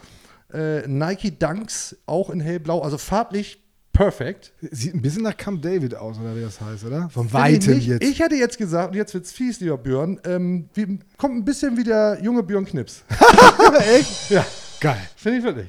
[0.52, 3.63] äh, Nike Dunks, auch in hellblau, also farblich
[3.94, 4.52] perfekt.
[4.60, 7.08] Sieht ein bisschen nach Camp David aus, oder wie das heißt, oder?
[7.08, 8.04] Von weitem ich jetzt.
[8.04, 11.78] Ich hätte jetzt gesagt, und jetzt wird's fies, lieber Björn, ähm, wie, kommt ein bisschen
[11.78, 13.04] wie der junge Björn Knips.
[13.96, 14.30] Echt?
[14.30, 14.44] Ja.
[14.80, 15.00] Geil.
[15.16, 15.68] Finde ich wirklich.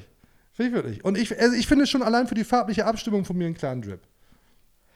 [0.52, 1.04] Finde ich wirklich.
[1.04, 3.80] Und ich, also ich finde schon allein für die farbliche Abstimmung von mir einen klaren
[3.80, 4.00] Drip.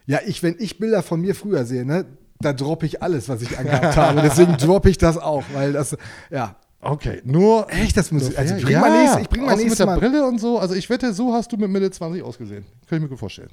[0.07, 2.05] Ja, ich, wenn ich Bilder von mir früher sehe, ne,
[2.41, 4.23] da droppe ich alles, was ich angehabt habe.
[4.23, 5.97] Deswegen droppe ich das auch, weil das,
[6.31, 6.57] ja.
[6.83, 7.71] Okay, nur.
[7.71, 8.39] Echt, das muss ich.
[8.39, 9.99] Also ich bring ja, mal nächstes, ich bring mal nächstes mit der Mal.
[9.99, 10.59] Brille und so.
[10.59, 12.65] Also ich wette, so hast du mit Mitte 20 ausgesehen.
[12.87, 13.51] Kann ich mir gut vorstellen.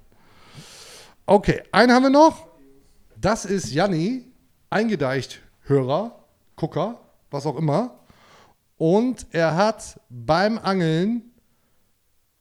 [1.25, 2.47] Okay, einen haben wir noch.
[3.19, 4.25] Das ist Janni,
[4.69, 6.23] eingedeicht Hörer,
[6.55, 7.99] Gucker, was auch immer.
[8.77, 11.31] Und er hat beim Angeln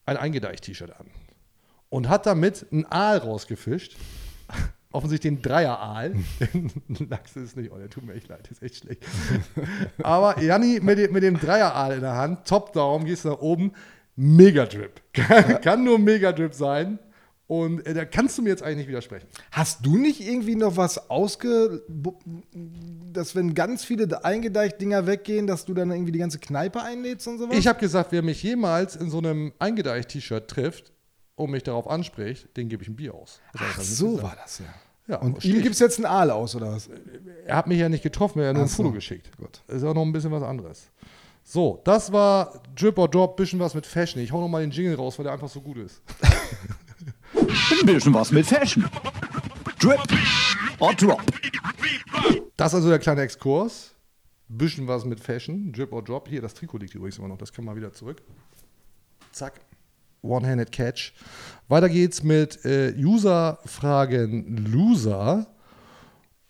[0.05, 1.07] ein eingedeicht-T-Shirt an.
[1.89, 3.97] Und hat damit einen Aal rausgefischt.
[4.97, 6.15] Offensichtlich den Dreier-Aal.
[7.11, 9.05] Lachs ist nicht, oh, der tut mir echt leid, ist echt schlecht.
[10.03, 13.73] Aber Janni mit, dem- mit dem Dreier-Aal in der Hand, Top-Down, gehst nach oben,
[14.17, 15.01] Mega-Drip.
[15.13, 16.99] Kann, kann nur Mega-Drip sein.
[17.49, 19.29] Und äh, da kannst du mir jetzt eigentlich nicht widersprechen.
[19.53, 21.83] Hast du nicht irgendwie noch was ausge.
[23.13, 27.29] dass wenn ganz viele eingedeicht Dinger weggehen, dass du dann irgendwie die ganze Kneipe einlädst
[27.29, 27.57] und sowas?
[27.57, 30.93] Ich habe gesagt, wer mich jemals in so einem eingedeicht-T-Shirt trifft
[31.37, 33.41] und mich darauf anspricht, den gebe ich ein Bier aus.
[33.53, 34.65] Das Ach, so war das ja.
[35.09, 36.89] Ja, und ihm gibt es jetzt einen Aal aus, oder was?
[37.45, 38.83] Er hat mich ja nicht getroffen, er hat nur ein so.
[38.83, 39.31] Foto geschickt.
[39.37, 39.63] Gut.
[39.69, 40.91] Ist auch noch ein bisschen was anderes.
[41.45, 44.21] So, das war Drip or Drop, bisschen was mit Fashion.
[44.21, 46.03] Ich hau noch mal den Jingle raus, weil der einfach so gut ist.
[47.35, 48.85] Ein bisschen was mit Fashion.
[49.79, 50.01] Drip
[50.81, 51.23] or Drop.
[52.57, 53.93] Das ist also der kleine Exkurs.
[54.49, 56.29] Bisschen was mit Fashion, Drip or Drop.
[56.29, 58.23] Hier, das Trikot liegt übrigens immer noch, das können wir wieder zurück.
[59.33, 59.61] Zack.
[60.27, 61.13] One-Handed Catch.
[61.69, 65.47] Weiter geht's mit äh, User-Fragen Loser.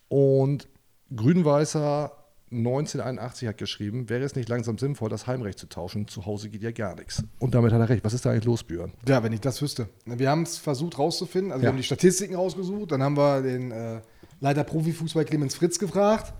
[0.09, 0.67] Und
[1.15, 2.11] Grün-Weißer
[2.49, 6.07] 1981 hat geschrieben, wäre es nicht langsam sinnvoll, das Heimrecht zu tauschen?
[6.07, 7.23] Zu Hause geht ja gar nichts.
[7.39, 8.05] Und damit hat er recht.
[8.05, 8.93] Was ist da eigentlich los, Björn?
[9.05, 9.89] Ja, wenn ich das wüsste.
[10.05, 11.51] Wir haben es versucht rauszufinden.
[11.51, 11.63] Also Ja.
[11.63, 12.91] wir haben die Statistiken rausgesucht.
[12.91, 13.99] Dann haben wir den äh,
[14.39, 16.33] Leiter Profifußball Clemens Fritz gefragt.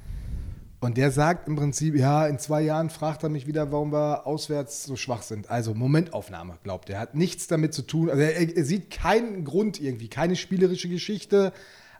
[0.79, 4.27] Und der sagt im Prinzip, ja, in zwei Jahren fragt er mich wieder, warum wir
[4.27, 5.49] auswärts so schwach sind.
[5.49, 6.99] Also Momentaufnahme, glaubt er.
[6.99, 8.11] Hat nichts damit zu tun.
[8.11, 11.51] Also er, er sieht keinen Grund irgendwie, keine spielerische Geschichte.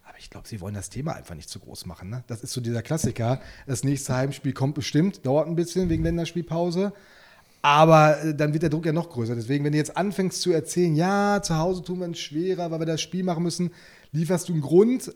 [0.03, 2.11] Aber ich glaube, sie wollen das Thema einfach nicht zu groß machen.
[2.11, 2.23] Ne?
[2.27, 3.41] Das ist so dieser Klassiker.
[3.65, 6.93] Das nächste Heimspiel kommt bestimmt, dauert ein bisschen wegen Länderspielpause.
[7.63, 9.35] Aber äh, dann wird der Druck ja noch größer.
[9.35, 12.79] Deswegen, wenn du jetzt anfängst zu erzählen, ja, zu Hause tun wir uns schwerer, weil
[12.79, 13.71] wir das Spiel machen müssen,
[14.11, 15.13] lieferst du einen Grund.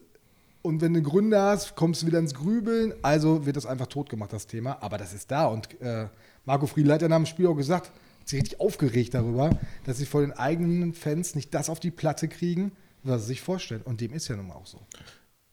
[0.62, 2.94] Und wenn du Gründe hast, kommst du wieder ins Grübeln.
[3.02, 4.78] Also wird das einfach tot gemacht, das Thema.
[4.82, 5.46] Aber das ist da.
[5.48, 6.08] Und äh,
[6.46, 7.88] Marco Friedl hat ja nach dem Spiel auch gesagt,
[8.20, 9.50] hat sich richtig aufgeregt darüber,
[9.86, 12.72] dass sie vor den eigenen Fans nicht das auf die Platte kriegen,
[13.04, 13.82] was sie sich vorstellen.
[13.84, 14.80] Und dem ist ja nun mal auch so.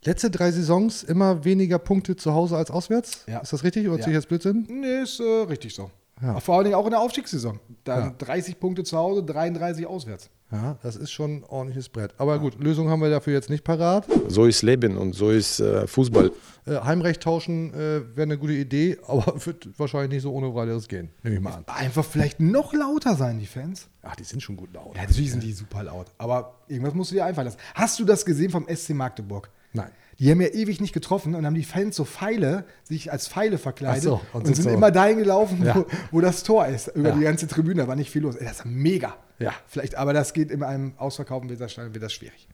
[0.04, 3.24] Letzte drei Saisons immer weniger Punkte zu Hause als auswärts?
[3.26, 3.38] Ja.
[3.40, 4.04] Ist das richtig oder Ja.
[4.04, 4.66] ziehe ich jetzt Blödsinn?
[4.68, 5.90] Nee, ist äh, richtig so.
[6.22, 6.38] Ja.
[6.40, 7.58] Vor allen Dingen auch in der Aufstiegssaison.
[7.84, 8.10] Da Ja.
[8.18, 10.30] 30 Punkte zu Hause, 33 auswärts.
[10.50, 12.14] Ja, das ist schon ein ordentliches Brett.
[12.16, 14.06] Aber gut, Lösung haben wir dafür jetzt nicht parat.
[14.28, 16.32] So ist Leben und so ist äh, Fußball.
[16.66, 20.88] Äh, Heimrecht tauschen äh, wäre eine gute Idee, aber wird wahrscheinlich nicht so ohne weiteres
[20.88, 21.10] gehen.
[21.22, 21.64] Nehme ich mal an.
[21.66, 23.88] Einfach vielleicht noch lauter sein, die Fans.
[24.02, 24.96] Ach, die sind schon gut laut.
[24.96, 26.06] Ja, natürlich sind die super laut.
[26.16, 27.58] Aber irgendwas musst du dir einfallen lassen.
[27.74, 29.50] Hast du das gesehen vom SC Magdeburg?
[29.74, 29.90] Nein.
[30.18, 33.58] Die haben ja ewig nicht getroffen und haben die Fans so Pfeile, sich als Pfeile
[33.58, 34.70] verkleidet Ach so, und, und sind so.
[34.70, 35.76] immer dahin gelaufen, Ja.
[35.76, 36.88] wo, wo das Tor ist.
[36.88, 37.14] Über Ja.
[37.16, 38.34] die ganze Tribüne, da war nicht viel los.
[38.34, 39.14] Ey, das ist mega.
[39.38, 39.52] Ja.
[39.66, 42.48] Vielleicht, aber das geht in einem ausverkauften Weserstadion wird das schwierig.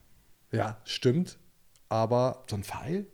[0.51, 1.37] Ja, stimmt.
[1.89, 3.05] Aber So ein Pfeil?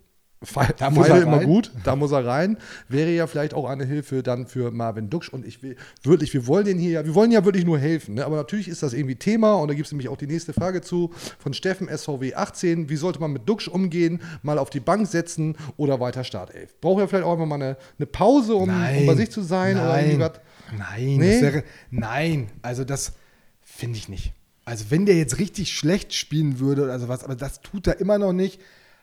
[0.43, 1.45] Pfeil, Da muss Pfeile er immer rein.
[1.45, 2.57] gut, da muss er rein.
[2.89, 5.29] Wäre ja vielleicht auch eine Hilfe dann für Marvin Duksch.
[5.29, 8.15] Und ich will wirklich, wir wollen den hier, ja- wir wollen ja wirklich nur helfen.
[8.15, 8.25] Ne?
[8.25, 10.81] Aber natürlich ist das irgendwie Thema und da gibt es nämlich auch die nächste Frage
[10.81, 12.89] zu von Steffen SVW 18.
[12.89, 14.19] Wie sollte man mit Duksch umgehen?
[14.41, 16.73] Mal auf die Bank setzen oder weiter Startelf?
[16.81, 19.75] Braucht er vielleicht auch einfach mal eine, eine Pause, um, um bei sich zu sein?
[19.77, 20.31] Nein, was?
[20.75, 21.41] nein, Nee?
[21.41, 23.13] wäre, nein, also das
[23.81, 24.33] finde ich nicht.
[24.63, 28.19] Also wenn der jetzt richtig schlecht spielen würde oder sowas, aber das tut er immer
[28.19, 28.61] noch nicht.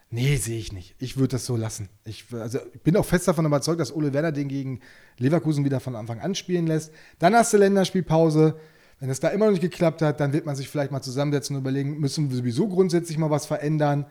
[0.09, 0.95] Nee, sehe ich nicht.
[1.01, 1.89] Ich würde das so lassen.
[2.05, 4.81] Ich, also, ich bin auch fest davon überzeugt, dass Ole Werner den gegen
[5.19, 6.93] Leverkusen wieder von Anfang an spielen lässt.
[7.19, 8.59] Dann hast du Länderspielpause.
[9.01, 11.57] Wenn es da immer noch nicht geklappt hat, dann wird man sich vielleicht mal zusammensetzen
[11.57, 14.07] und überlegen, müssen wir sowieso grundsätzlich mal was verändern.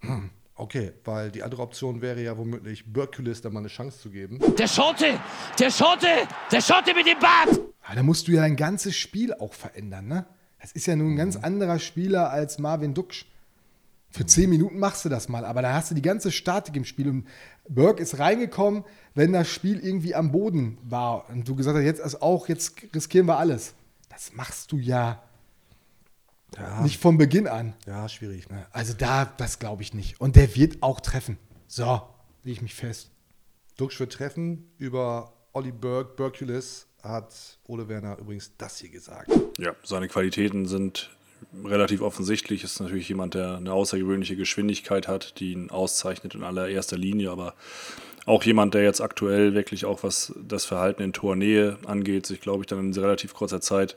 [0.00, 0.30] Hm,
[0.60, 4.38] Okay, weil die andere Option wäre ja womöglich Berkulis da mal eine Chance zu geben.
[4.58, 5.18] Der Schotte!
[5.58, 6.06] Der Schotte!
[6.52, 7.58] Der Schotte mit dem Bart!
[7.82, 10.26] Aber da musst du ja dein ganzes Spiel auch verändern, ne?
[10.60, 13.24] Das ist ja nun ein ganz anderer Spieler als Marvin Duksch.
[14.10, 16.84] Für zehn Minuten machst du das mal, aber da hast du die ganze Statik im
[16.84, 17.08] Spiel.
[17.08, 17.26] Und
[17.66, 18.84] Burke ist reingekommen,
[19.14, 21.30] wenn das Spiel irgendwie am Boden war.
[21.30, 23.72] Und du gesagt hast, jetzt ist auch, jetzt riskieren wir alles.
[24.10, 25.22] Das machst du ja,
[26.56, 26.82] Ja.
[26.82, 27.74] nicht von Beginn an.
[27.86, 28.48] Ja, schwierig.
[28.50, 28.66] Ne?
[28.72, 30.20] Also da, das glaube ich nicht.
[30.20, 31.38] Und der wird auch treffen.
[31.66, 32.02] So,
[32.42, 33.10] lege ich mich fest.
[33.76, 39.30] Duksch wird treffen über Olli Berg, Berkulis hat Ole Werner übrigens das hier gesagt.
[39.58, 41.10] Ja, seine Qualitäten sind
[41.64, 42.64] relativ offensichtlich.
[42.64, 47.54] Ist natürlich jemand, der eine außergewöhnliche Geschwindigkeit hat, die ihn auszeichnet in allererster Linie, aber
[48.26, 52.62] auch jemand, der jetzt aktuell wirklich auch was das Verhalten in Tornähe angeht, sich, glaube
[52.62, 53.96] ich, dann in relativ kurzer Zeit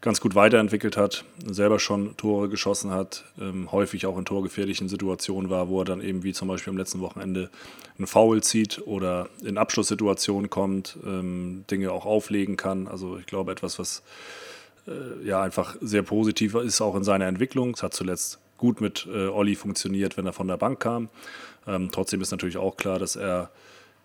[0.00, 5.50] ganz gut weiterentwickelt hat, selber schon Tore geschossen hat, ähm, häufig auch in torgefährlichen Situationen
[5.50, 7.50] war, wo er dann eben wie zum Beispiel am letzten Wochenende
[7.98, 12.88] einen Foul zieht oder in Abschlusssituationen kommt, ähm, Dinge auch auflegen kann.
[12.88, 14.02] Also ich glaube etwas, was
[14.86, 17.74] äh, ja einfach sehr positiv ist auch in seiner Entwicklung.
[17.74, 21.10] Es hat zuletzt gut mit äh, Olli funktioniert, wenn er von der Bank kam.
[21.66, 23.50] Ähm, trotzdem ist natürlich auch klar, dass er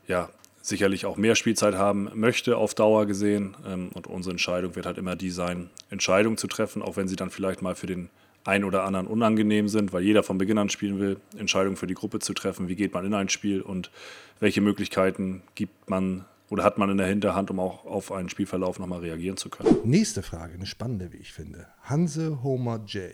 [0.08, 0.30] ja
[0.68, 3.56] sicherlich auch mehr Spielzeit haben möchte auf Dauer gesehen.
[3.66, 7.16] Ähm, und unsere Entscheidung wird halt immer die sein, Entscheidungen zu treffen, auch wenn sie
[7.16, 8.10] dann vielleicht mal für den
[8.44, 11.96] einen oder anderen unangenehm sind, weil jeder von Beginn an spielen will, Entscheidungen für die
[11.96, 13.90] Gruppe zu treffen, wie geht man in ein Spiel und
[14.40, 18.78] welche Möglichkeiten gibt man oder hat man in der Hinterhand, um auch auf einen Spielverlauf
[18.78, 19.78] nochmal reagieren zu können.
[19.84, 21.68] Nächste Frage, eine spannende, wie ich finde.
[21.82, 23.12] Hanse Homer J.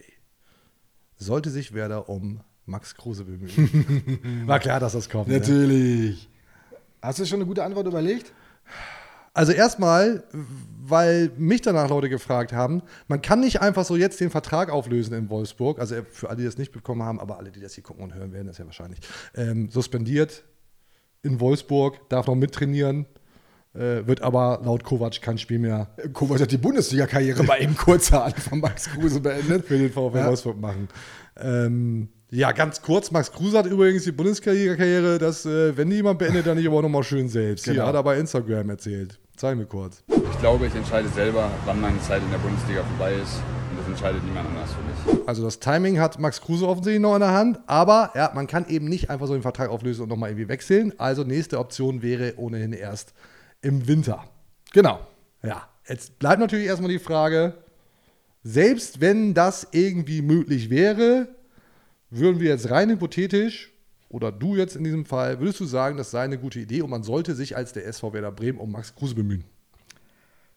[1.15, 4.43] Sollte sich Werder um Max Kruse bemühen?
[4.47, 5.29] War klar, dass das kommt.
[5.29, 5.35] Ne?
[7.01, 8.31] Hast du schon eine gute Antwort überlegt?
[9.33, 10.23] Also erstmal,
[10.83, 15.13] weil mich danach Leute gefragt haben, man kann nicht einfach so jetzt den Vertrag auflösen
[15.13, 17.83] in Wolfsburg, also für alle, die das nicht bekommen haben, aber alle, die das hier
[17.83, 18.99] gucken und hören werden, das ja wahrscheinlich,
[19.35, 20.43] ähm, suspendiert
[21.23, 23.05] in Wolfsburg, darf noch mittrainieren,
[23.73, 28.37] äh, wird aber laut Kovac kein Spiel mehr Kovac hat die Bundesliga-Karriere bei ihm kurzerhand
[28.37, 29.65] von Max Kruse beendet.
[29.65, 30.27] für den VfL Ja.
[30.27, 30.89] Wolfsburg machen.
[31.39, 36.17] Ähm, ja, ganz kurz, Max Kruse hat übrigens die Bundesliga-Karriere, dass, äh, wenn die jemand
[36.19, 37.65] beendet, dann nicht aber nochmal schön selbst.
[37.65, 37.87] Hier Genau.
[37.87, 39.19] hat er bei Instagram erzählt.
[39.35, 40.03] Zeig mir kurz.
[40.07, 43.35] Ich glaube, ich entscheide selber, wann meine Zeit in der Bundesliga vorbei ist.
[43.71, 45.27] Und das entscheidet niemand anders für mich.
[45.27, 48.67] Also das Timing hat Max Kruse offensichtlich noch in der Hand, aber ja, man kann
[48.67, 50.93] eben nicht einfach so den Vertrag auflösen und nochmal irgendwie wechseln.
[50.97, 53.13] Also nächste Option wäre ohnehin erst
[53.61, 54.23] im Winter.
[54.73, 54.99] Genau.
[55.43, 57.55] Ja, jetzt bleibt natürlich erstmal die Frage,
[58.43, 61.27] selbst wenn das irgendwie möglich wäre,
[62.11, 63.71] würden wir jetzt rein hypothetisch,
[64.09, 66.89] oder du jetzt in diesem Fall, würdest du sagen, das sei eine gute Idee und
[66.89, 69.45] man sollte sich als der SV Werder Bremen um Max Kruse bemühen?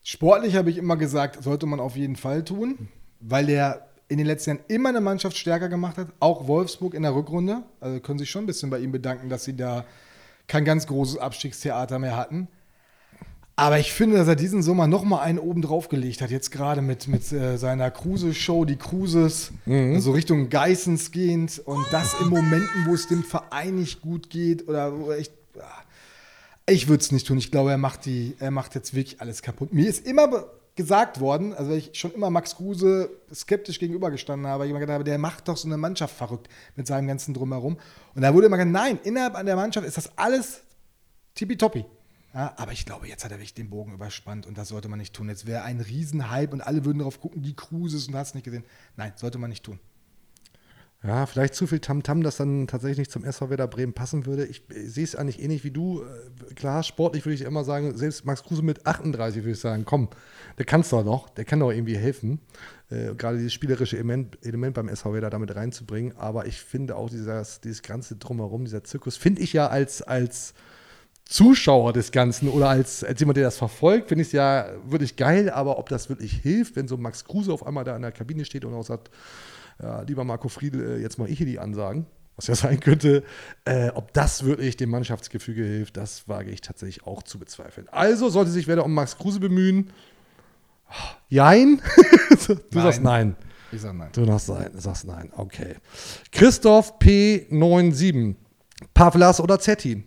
[0.02, 2.88] Sportlich habe ich immer gesagt, sollte man auf jeden Fall tun,
[3.20, 7.02] weil der in den letzten Jahren immer eine Mannschaft stärker gemacht hat, auch Wolfsburg in
[7.02, 7.62] der Rückrunde.
[7.80, 9.86] Also können sich schon ein bisschen bei ihm bedanken, dass sie da
[10.46, 12.48] kein ganz großes Abstiegstheater mehr hatten.
[13.56, 16.30] Aber ich finde, dass er diesen Sommer noch mal einen oben drauf gelegt hat.
[16.30, 20.00] Jetzt gerade mit, mit äh, seiner Kruse-Show, die Cruises, Mhm.
[20.00, 21.60] so Richtung Geissens gehend.
[21.64, 25.32] Und das in Momenten, wo es dem Verein nicht gut geht oder wo echt.
[25.60, 25.82] ah,
[26.66, 27.38] Ich würde es nicht tun.
[27.38, 29.72] Ich glaube, er macht, die, er macht jetzt wirklich alles kaputt.
[29.72, 34.64] Mir ist immer gesagt worden, also weil ich schon immer Max Kruse skeptisch gegenübergestanden habe,
[34.64, 37.78] ich immer gedacht habe, der macht doch so eine Mannschaft verrückt mit seinem ganzen Drumherum.
[38.16, 40.62] Und da wurde immer gesagt, nein, innerhalb an der Mannschaft ist das alles
[41.36, 41.84] tippitoppi.
[42.34, 44.98] Ja, aber ich glaube, jetzt hat er wirklich den Bogen überspannt und das sollte man
[44.98, 45.28] nicht tun.
[45.28, 48.64] Jetzt wäre ein Riesenhype und alle würden darauf gucken, die Cruises und hast nicht gesehen.
[48.96, 49.78] Nein, sollte man nicht tun.
[51.04, 54.46] Ja, vielleicht zu viel Tamtam, das dann tatsächlich nicht zum SV Werder Bremen passen würde.
[54.46, 56.02] Ich, ich sehe es eigentlich ähnlich wie du.
[56.02, 59.84] Äh, Klar, sportlich würde ich immer sagen, selbst Max Kruse mit 38 würde ich sagen,
[59.84, 60.08] komm,
[60.56, 62.40] der kann es doch noch, der kann doch irgendwie helfen,
[62.88, 66.16] äh, gerade dieses spielerische Element, Element beim SV Werder damit reinzubringen.
[66.16, 70.54] Aber ich finde auch dieses, dieses ganze Drumherum, dieser Zirkus, finde ich ja als, als
[71.26, 75.16] Zuschauer des Ganzen oder als, als jemand, der das verfolgt, finde ich es ja wirklich
[75.16, 78.12] geil, aber ob das wirklich hilft, wenn so Max Kruse auf einmal da in der
[78.12, 79.10] Kabine steht und auch sagt,
[79.82, 82.06] ja, lieber Marco Friedl, äh, jetzt mal ich hier die Ansagen,
[82.36, 83.24] was ja sein könnte,
[83.64, 87.88] äh, ob das wirklich dem Mannschaftsgefüge hilft, das wage ich tatsächlich auch zu bezweifeln.
[87.90, 89.90] Also sollte sich wer um Max Kruse bemühen.
[91.28, 91.80] Jein?
[92.46, 92.82] du Nein.
[92.82, 93.36] sagst nein.
[93.72, 94.10] Ich sag nein.
[94.12, 95.32] Du sagst nein, sagst nein.
[95.34, 95.76] Okay.
[96.30, 98.36] Christoph P97.
[98.92, 100.04] Pavlas oder Zetti?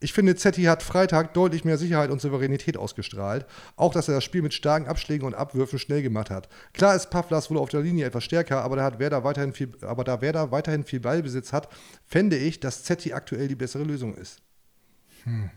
[0.00, 3.46] Ich finde, Zetti hat Freitag deutlich mehr Sicherheit und Souveränität ausgestrahlt.
[3.76, 6.48] Auch, dass er das Spiel mit starken Abschlägen und Abwürfen schnell gemacht hat.
[6.72, 9.72] Klar ist Pavlas wohl auf der Linie etwas stärker, aber da, hat Werder weiterhin viel,
[9.82, 11.68] aber da Werder weiterhin viel Ballbesitz hat,
[12.04, 14.42] fände ich, dass Zetti aktuell die bessere Lösung ist.
[15.24, 15.50] Hm.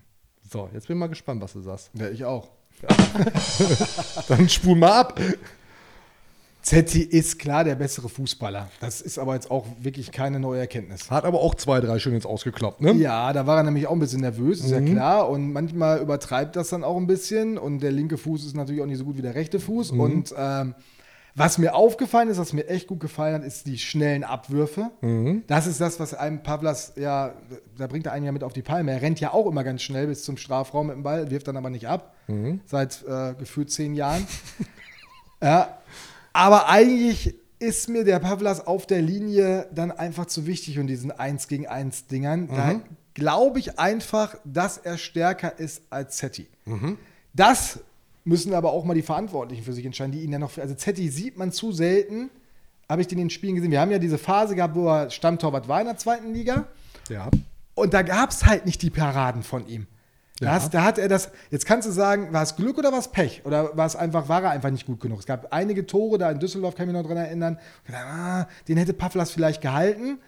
[0.50, 1.92] So, jetzt bin ich mal gespannt, was du sagst.
[1.94, 2.50] Ja, ich auch.
[4.28, 5.20] Dann spul mal ab.
[6.62, 8.70] Zetti ist klar der bessere Fußballer.
[8.82, 11.10] Das ist aber jetzt auch wirklich keine neue Erkenntnis.
[11.10, 12.92] Hat aber auch zwei, drei schön jetzt ausgekloppt, ne?
[12.94, 14.92] Ja, da war er nämlich auch ein bisschen nervös, ist ja Mhm.
[14.94, 15.30] klar.
[15.30, 17.58] Und manchmal übertreibt das dann auch ein bisschen.
[17.58, 19.94] Und der linke Fuß ist natürlich auch nicht so gut wie der rechte Fuß.
[19.94, 20.00] Mhm.
[20.02, 20.76] Und ähm,
[21.36, 24.92] was mir aufgefallen ist, was mir echt gut gefallen hat, ist die schnellen Abwürfe.
[25.00, 25.44] Mhm.
[25.48, 27.34] Das ist das, was einem Pavlas, ja,
[27.78, 28.92] da bringt er einen ja mit auf die Palme.
[28.92, 31.56] Er rennt ja auch immer ganz schnell bis zum Strafraum mit dem Ball, wirft dann
[31.56, 32.14] aber nicht ab.
[32.28, 32.60] Mhm.
[32.66, 34.28] Seit äh, gefühlt zehn Jahren.
[35.42, 35.78] ja.
[36.40, 41.12] Aber eigentlich ist mir der Pavlas auf der Linie dann einfach zu wichtig und diesen
[41.12, 42.48] 1 gegen 1 Dingern.
[42.48, 42.84] Da Mhm.
[43.14, 46.48] glaube ich einfach, dass er stärker ist als Zetti.
[46.66, 46.98] Mhm.
[47.34, 47.80] Das
[48.24, 50.58] müssen aber auch mal die Verantwortlichen für sich entscheiden, die ihn ja noch.
[50.58, 52.30] Also Zetti sieht man zu selten.
[52.88, 53.72] Habe ich den in den Spielen gesehen.
[53.72, 56.68] Wir haben ja diese Phase gehabt, wo er Stammtorwart war in der zweiten Liga.
[57.10, 57.30] Ja.
[57.76, 59.88] Und da gab es halt nicht die Paraden von ihm.
[60.40, 60.52] Da, Ja.
[60.54, 63.10] hast, da hat er das, jetzt kannst du sagen, war es Glück oder war es
[63.10, 63.42] Pech?
[63.46, 65.20] Oder war es einfach, war er einfach nicht gut genug?
[65.20, 67.60] Es gab einige Tore, da in Düsseldorf kann ich mich noch dran erinnern.
[67.86, 70.20] Gedacht, ah, den hätte Pavlas vielleicht gehalten.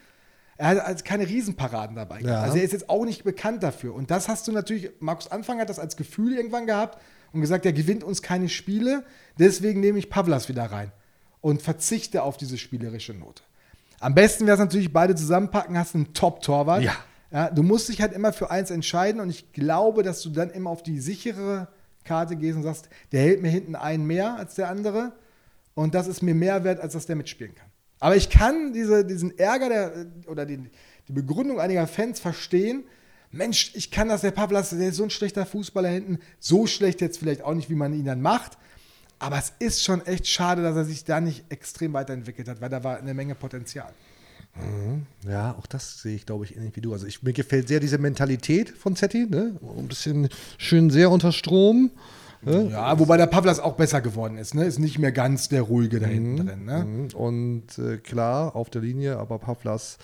[0.57, 2.19] Er hat also keine Riesenparaden dabei.
[2.21, 2.41] Ja.
[2.41, 3.95] Also er ist jetzt auch nicht bekannt dafür.
[3.95, 6.99] Und das hast du natürlich, Markus Anfang hat das als Gefühl irgendwann gehabt
[7.33, 9.03] und gesagt, er gewinnt uns keine Spiele,
[9.39, 10.91] deswegen nehme ich Pavlas wieder rein
[11.39, 13.41] und verzichte auf diese spielerische Note.
[13.99, 16.83] Am besten wäre es natürlich, beide zusammenpacken, hast einen Top-Torwart.
[16.83, 16.95] Ja.
[17.31, 20.49] Ja, du musst dich halt immer für eins entscheiden und ich glaube, dass du dann
[20.49, 21.69] immer auf die sichere
[22.03, 25.13] Karte gehst und sagst, der hält mir hinten einen mehr als der andere
[25.73, 27.67] und das ist mir mehr wert, als dass der mitspielen kann.
[27.99, 30.57] Aber ich kann diese, diesen Ärger der, oder die,
[31.07, 32.83] die Begründung einiger Fans verstehen.
[33.31, 36.99] Mensch, ich kann das, der Pavlas, der ist so ein schlechter Fußballer hinten, so schlecht
[36.99, 38.57] jetzt vielleicht auch nicht, wie man ihn dann macht.
[39.19, 42.69] Aber es ist schon echt schade, dass er sich da nicht extrem weiterentwickelt hat, weil
[42.69, 43.93] da war eine Menge Potenzial.
[44.55, 45.05] Mhm.
[45.27, 46.93] Ja, auch das sehe ich, glaube ich, ähnlich wie du.
[46.93, 49.57] Also ich, mir gefällt sehr diese Mentalität von Zetti, ne?
[49.77, 51.91] Ein bisschen schön sehr unter Strom.
[52.43, 54.65] Ja, wobei der Pavlas auch besser geworden ist, ne?
[54.65, 56.85] Ist nicht mehr ganz der ruhige da hinten drin, ne?
[56.85, 57.07] Mhm.
[57.15, 59.97] Und äh, klar, auf der Linie, aber Pavlas.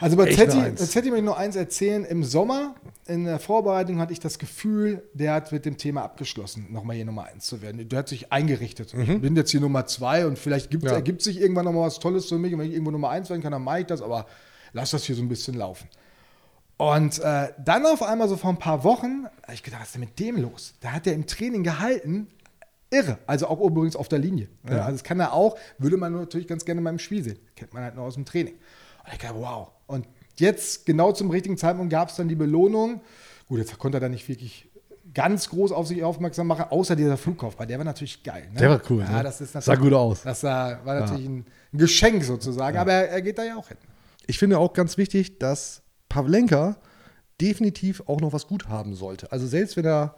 [0.00, 0.74] Also bei Zetti.
[0.74, 2.04] Zetti möchte ich noch eins erzählen.
[2.04, 2.74] Im Sommer,
[3.06, 7.04] in der Vorbereitung, hatte ich das Gefühl, der hat mit dem Thema abgeschlossen, nochmal hier
[7.04, 7.88] Nummer eins zu werden.
[7.88, 8.92] Der hat sich eingerichtet.
[8.92, 9.20] Ich Mhm.
[9.20, 10.94] bin jetzt hier Nummer zwei und vielleicht gibt's, Ja.
[10.96, 12.52] ergibt sich irgendwann nochmal was Tolles für mich.
[12.52, 14.26] Und wenn ich irgendwo Nummer eins werden kann, dann mache ich das, aber
[14.72, 15.88] lass das hier so ein bisschen laufen.
[16.76, 19.94] Und äh, dann auf einmal so vor ein paar Wochen, habe ich gedacht, was ist
[19.94, 20.74] denn mit dem los?
[20.80, 22.26] Da hat er im Training gehalten,
[22.90, 23.18] irre.
[23.26, 24.48] Also auch übrigens auf der Linie.
[24.68, 24.80] Ja.
[24.80, 27.38] Also das kann er auch, würde man natürlich ganz gerne beim Spiel sehen.
[27.54, 28.54] Kennt man halt nur aus dem Training.
[29.04, 29.68] Und ich dachte, wow.
[29.86, 30.06] Und
[30.36, 33.00] jetzt, genau zum richtigen Zeitpunkt, gab es dann die Belohnung.
[33.46, 34.68] Gut, jetzt konnte er da nicht wirklich
[35.12, 37.56] ganz groß auf sich aufmerksam machen, außer dieser Flugkauf.
[37.56, 38.48] Bei der war natürlich geil.
[38.52, 38.58] Ne?
[38.58, 39.22] Der war cool, Ja, ne?
[39.22, 40.22] das ist Sah gut aus.
[40.22, 41.00] Das war Ja.
[41.00, 42.80] natürlich ein, ein Geschenk sozusagen, Ja.
[42.80, 43.76] aber er, er geht da ja auch hin.
[44.26, 45.82] Ich finde auch ganz wichtig, dass
[46.14, 46.76] Pavlenka
[47.40, 49.32] definitiv auch noch was gut haben sollte.
[49.32, 50.14] Also selbst wenn er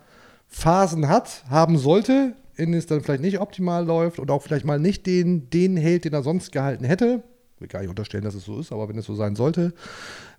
[0.46, 4.66] Phasen hat, haben sollte, in denen es dann vielleicht nicht optimal läuft und auch vielleicht
[4.66, 7.22] mal nicht den, den hält, den er sonst gehalten hätte,
[7.58, 9.72] will gar nicht unterstellen, dass es so ist, aber wenn es so sein sollte,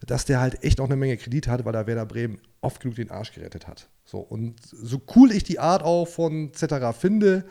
[0.06, 2.96] dass der halt echt noch eine Menge Kredit hat, weil er Werder Bremen oft genug
[2.98, 3.90] den Arsch gerettet hat.
[4.06, 7.46] So, und so cool ich die Art auch von Zetterer finde,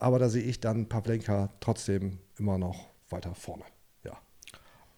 [0.00, 3.62] aber da sehe ich dann Pavlenka trotzdem immer noch weiter vorne.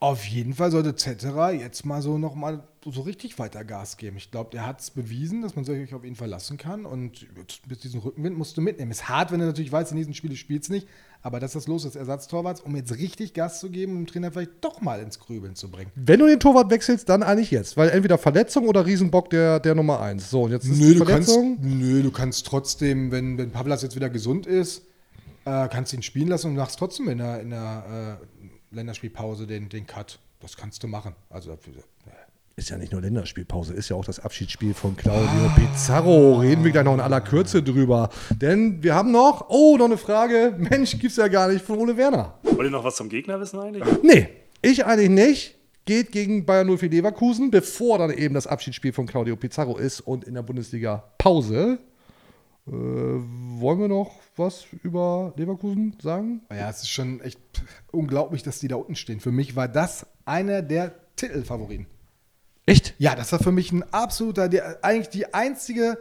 [0.05, 4.19] Auf jeden Fall sollte Cetera jetzt mal so noch mal so richtig weiter Gas geben.
[4.19, 6.85] Ich glaube, der hat es bewiesen, dass man sich auf ihn verlassen kann.
[6.85, 7.27] Und
[7.67, 8.91] mit diesem Rückenwind musst du mitnehmen.
[8.91, 10.87] Ist hart, wenn du natürlich weißt, die nächsten Spiele spielst nicht.
[11.23, 14.07] Aber das ist das Los des Ersatztorwarts, um jetzt richtig Gas zu geben, um den
[14.07, 15.91] Trainer vielleicht doch mal ins Grübeln zu bringen.
[15.95, 17.79] Wenn du den Torwart wechselst, dann eigentlich jetzt.
[17.79, 20.29] Weil entweder Verletzung oder Riesenbock der, der Nummer 1.
[20.29, 21.59] So, und jetzt ist Nö, die du kannst, Verletzung.
[21.63, 24.83] nö, du kannst trotzdem, wenn, wenn Pavlas jetzt wieder gesund ist,
[25.47, 28.34] äh, kannst du ihn spielen lassen und machst trotzdem in der, in der äh,
[28.75, 30.19] Länderspielpause den, den Cut.
[30.41, 31.15] das kannst du machen.
[31.31, 31.57] Also äh,
[32.57, 36.39] Ist ja nicht nur Länderspielpause, ist ja auch das Abschiedsspiel von Claudio Pizarro.
[36.41, 38.11] Reden wir gleich noch in aller Kürze drüber.
[38.31, 40.55] Denn wir haben noch, oh, noch eine Frage.
[40.59, 42.39] Mensch, gibt's ja gar nicht von Ole Werner.
[42.43, 43.85] Wollt ihr noch was zum Gegner wissen eigentlich?
[44.03, 44.29] Nee,
[44.63, 45.55] ich eigentlich nicht.
[45.87, 50.25] Geht gegen Bayern 04 Leverkusen, bevor dann eben das Abschiedsspiel von Claudio Pizarro ist und
[50.25, 51.79] in der Bundesliga Pause.
[52.67, 56.43] Äh, wollen wir noch was über Leverkusen sagen?
[56.51, 57.39] Ja, es ist schon echt
[57.93, 59.21] unglaublich, dass die da unten stehen.
[59.21, 61.87] Für mich war das einer der Titelfavoriten.
[62.67, 62.95] Echt?
[62.99, 65.99] Ja, das war für mich ein absoluter, der, eigentlich die einzige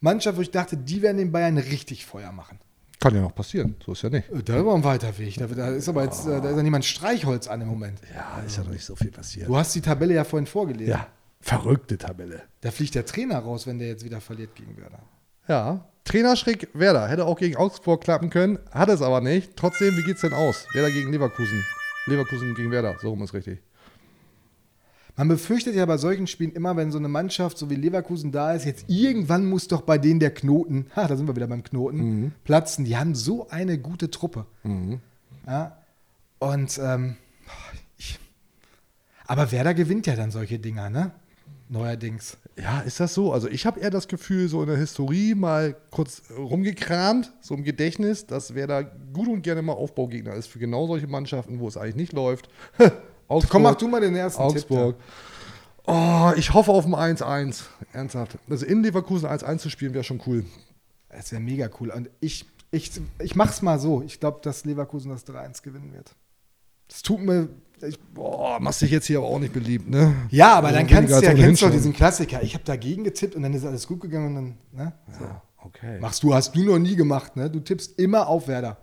[0.00, 2.58] Mannschaft, wo ich dachte, die werden den Bayern richtig Feuer machen.
[2.98, 4.28] Kann ja noch passieren, so ist ja nicht.
[4.30, 5.36] Da ist aber ein weiter Weg.
[5.36, 8.00] Da, da ist aber jetzt, äh, da ist ja niemand Streichholz an im Moment.
[8.12, 9.48] Ja, ist ja noch nicht so viel passiert.
[9.48, 10.90] Du hast die Tabelle ja vorhin vorgelesen.
[10.90, 11.06] Ja,
[11.40, 12.42] verrückte Tabelle.
[12.60, 15.02] Da fliegt der Trainer raus, wenn der jetzt wieder verliert gegen Werder.
[15.48, 19.56] Ja, Trainerschräg Werder hätte auch gegen Augsburg klappen können, hat es aber nicht.
[19.56, 20.66] Trotzdem, wie geht's denn aus?
[20.74, 21.64] Werder gegen Leverkusen.
[22.06, 23.60] Leverkusen gegen Werder, so rum ist richtig.
[25.16, 28.54] Man befürchtet ja bei solchen Spielen immer, wenn so eine Mannschaft so wie Leverkusen da
[28.54, 31.62] ist, jetzt irgendwann muss doch bei denen der Knoten, ha, da sind wir wieder beim
[31.62, 32.32] Knoten, Mhm.
[32.44, 32.84] platzen.
[32.84, 34.46] Die haben so eine gute Truppe.
[35.46, 35.76] Ja,
[36.38, 37.16] und, ähm,
[39.26, 41.12] aber Werder gewinnt ja dann solche Dinger, ne?
[41.72, 42.36] Neuerdings.
[42.58, 43.32] Ja, ist das so?
[43.32, 47.64] Also ich habe eher das Gefühl, so in der Historie mal kurz rumgekramt, so im
[47.64, 51.78] Gedächtnis, dass Werder gut und gerne mal Aufbaugegner ist für genau solche Mannschaften, wo es
[51.78, 52.50] eigentlich nicht läuft.
[53.28, 54.96] Augsburg, Komm, mach du mal den ersten Augsburg.
[55.86, 57.62] Oh, ich hoffe auf ein 1-1.
[57.94, 58.36] Ernsthaft.
[58.50, 60.44] Also in Leverkusen 1-1 zu spielen, wäre schon cool.
[61.08, 61.88] Das wäre mega cool.
[61.90, 64.02] Und ich, ich, ich mach's mal so.
[64.02, 66.14] Ich glaube, dass Leverkusen das 3-1 gewinnen wird.
[66.88, 67.48] Das tut mir.
[67.82, 70.14] Ich, Boah, machst dich jetzt hier aber auch nicht beliebt, ne?
[70.30, 72.42] ja, aber dann Also kannst weniger du ja, kennst du doch diesen Klassiker.
[72.42, 74.92] Ich habe dagegen getippt und dann ist alles gut gegangen und dann, ne?
[75.18, 75.24] So.
[75.64, 75.98] Okay.
[76.00, 77.50] Machst du, hast du noch nie gemacht, ne?
[77.50, 78.76] Du tippst immer auf Werder.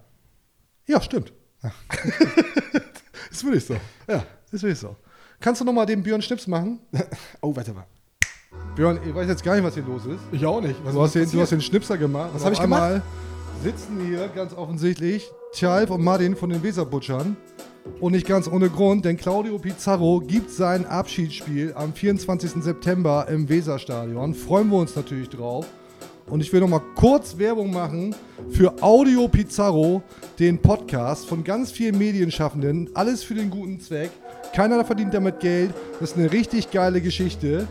[0.88, 1.34] Ja, stimmt.
[3.32, 3.76] ist wirklich so.
[4.08, 4.96] Ja, ist wirklich so.
[5.40, 6.80] Kannst du noch mal den Björn Schnips machen?
[7.42, 7.86] oh, warte mal.
[8.76, 10.22] Björn, ich weiß jetzt gar nicht, was hier los ist.
[10.32, 10.76] Ich auch nicht.
[10.84, 12.32] Was du, hast den, du hast den Schnipser gemacht.
[12.34, 13.02] Was Und hab ich gemacht?
[13.64, 17.36] sitzen hier ganz offensichtlich Tjalf und Martin von den Weserbutschern.
[18.00, 22.64] Und nicht ganz ohne Grund, denn Claudio Pizarro gibt sein Abschiedsspiel am 24.
[22.64, 24.34] September im Weserstadion.
[24.34, 25.66] Freuen wir uns natürlich drauf.
[26.28, 28.16] Und ich will noch mal kurz Werbung machen
[28.52, 30.04] für Audio Pizarro,
[30.38, 32.90] den Podcast von ganz vielen Medienschaffenden.
[32.94, 34.12] Alles für den guten Zweck.
[34.54, 35.74] Keiner verdient damit Geld.
[36.00, 37.68] Das ist eine richtig geile Geschichte.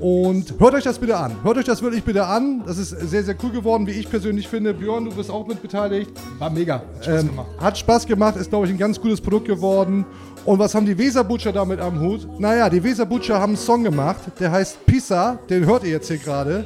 [0.00, 1.32] Und hört euch das bitte an.
[1.42, 2.62] Hört euch das wirklich bitte an.
[2.64, 4.72] Das ist sehr, sehr cool geworden, wie ich persönlich finde.
[4.72, 6.10] Björn, du bist auch mit beteiligt.
[6.38, 6.74] War mega.
[6.76, 7.46] Hat Spaß Ähm, gemacht.
[7.58, 10.06] hat Spaß gemacht, ist, glaube ich, ein ganz gutes Produkt geworden.
[10.44, 12.28] Und was haben die Weser-Butcher damit am Hut?
[12.40, 16.18] Naja, die Weser-Butcher haben einen Song gemacht, der heißt Pisa, den hört ihr jetzt hier
[16.18, 16.64] gerade.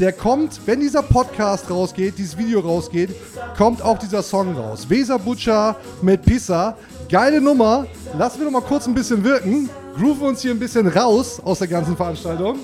[0.00, 3.10] Der kommt, wenn dieser Podcast rausgeht, dieses Video rausgeht,
[3.56, 4.90] kommt auch dieser Song raus.
[4.90, 6.76] Weser-Butcher mit Pisa.
[7.08, 7.86] Geile Nummer.
[8.18, 9.68] Lassen wir noch mal kurz ein bisschen wirken.
[9.96, 12.58] Grooven uns hier ein bisschen raus aus der ganzen Veranstaltung.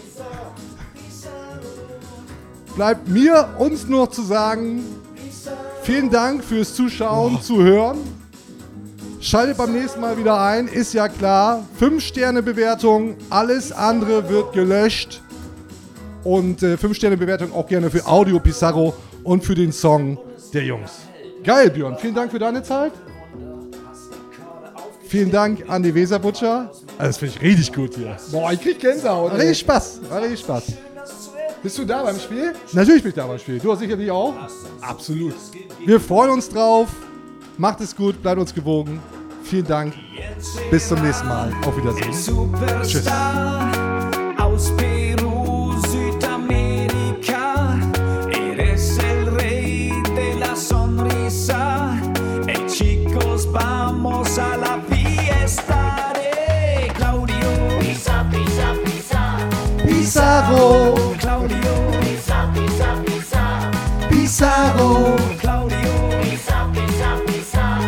[2.75, 4.85] Bleibt mir uns nur zu sagen,
[5.83, 7.99] vielen Dank fürs Zuschauen, Zuhören.
[9.21, 11.65] Schaltet beim nächsten Mal wieder ein, ist ja klar.
[11.81, 15.23] 5-Sterne-Bewertung, alles andere wird gelöscht.
[16.23, 20.19] Und 5-Sterne-Bewertung auch gerne für Audio Pizarro und für den Song
[20.55, 20.93] der Jungs.
[21.43, 21.97] Geil, Björn.
[21.99, 22.93] Vielen Dank für deine Zeit.
[25.09, 26.71] Vielen Dank an die Weser-Butcher.
[26.99, 28.17] Also, das finde ich richtig gut hier.
[28.33, 29.31] Boah, ich krieg Gänsehaut.
[29.31, 30.01] War richtig Spaß.
[30.11, 30.65] War richtig Spaß.
[31.63, 32.53] Bist du da beim Spiel?
[32.73, 33.59] Natürlich bin ich da beim Spiel.
[33.59, 34.35] Du sicherlich auch.
[34.81, 35.35] Absolut.
[35.85, 36.89] Wir freuen uns drauf.
[37.57, 39.01] Macht es gut, bleibt uns gewogen.
[39.43, 39.95] Vielen Dank.
[40.71, 41.53] Bis zum nächsten Mal.
[41.65, 42.13] Auf Wiedersehen.
[42.83, 43.07] Tschüss.
[60.49, 61.15] Pisago.
[61.21, 61.75] Claudio.
[62.01, 63.71] Pisa, pisa, pisa.
[64.09, 65.17] Pisago.
[65.41, 65.95] Claudio.
[66.23, 67.79] Pisa, pisa, pisa.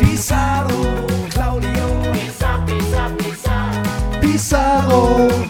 [0.00, 1.06] Pizarro.
[1.30, 1.86] Claudio.
[2.12, 4.20] Pisa, pisa, pisa.
[4.20, 5.47] Pizarro.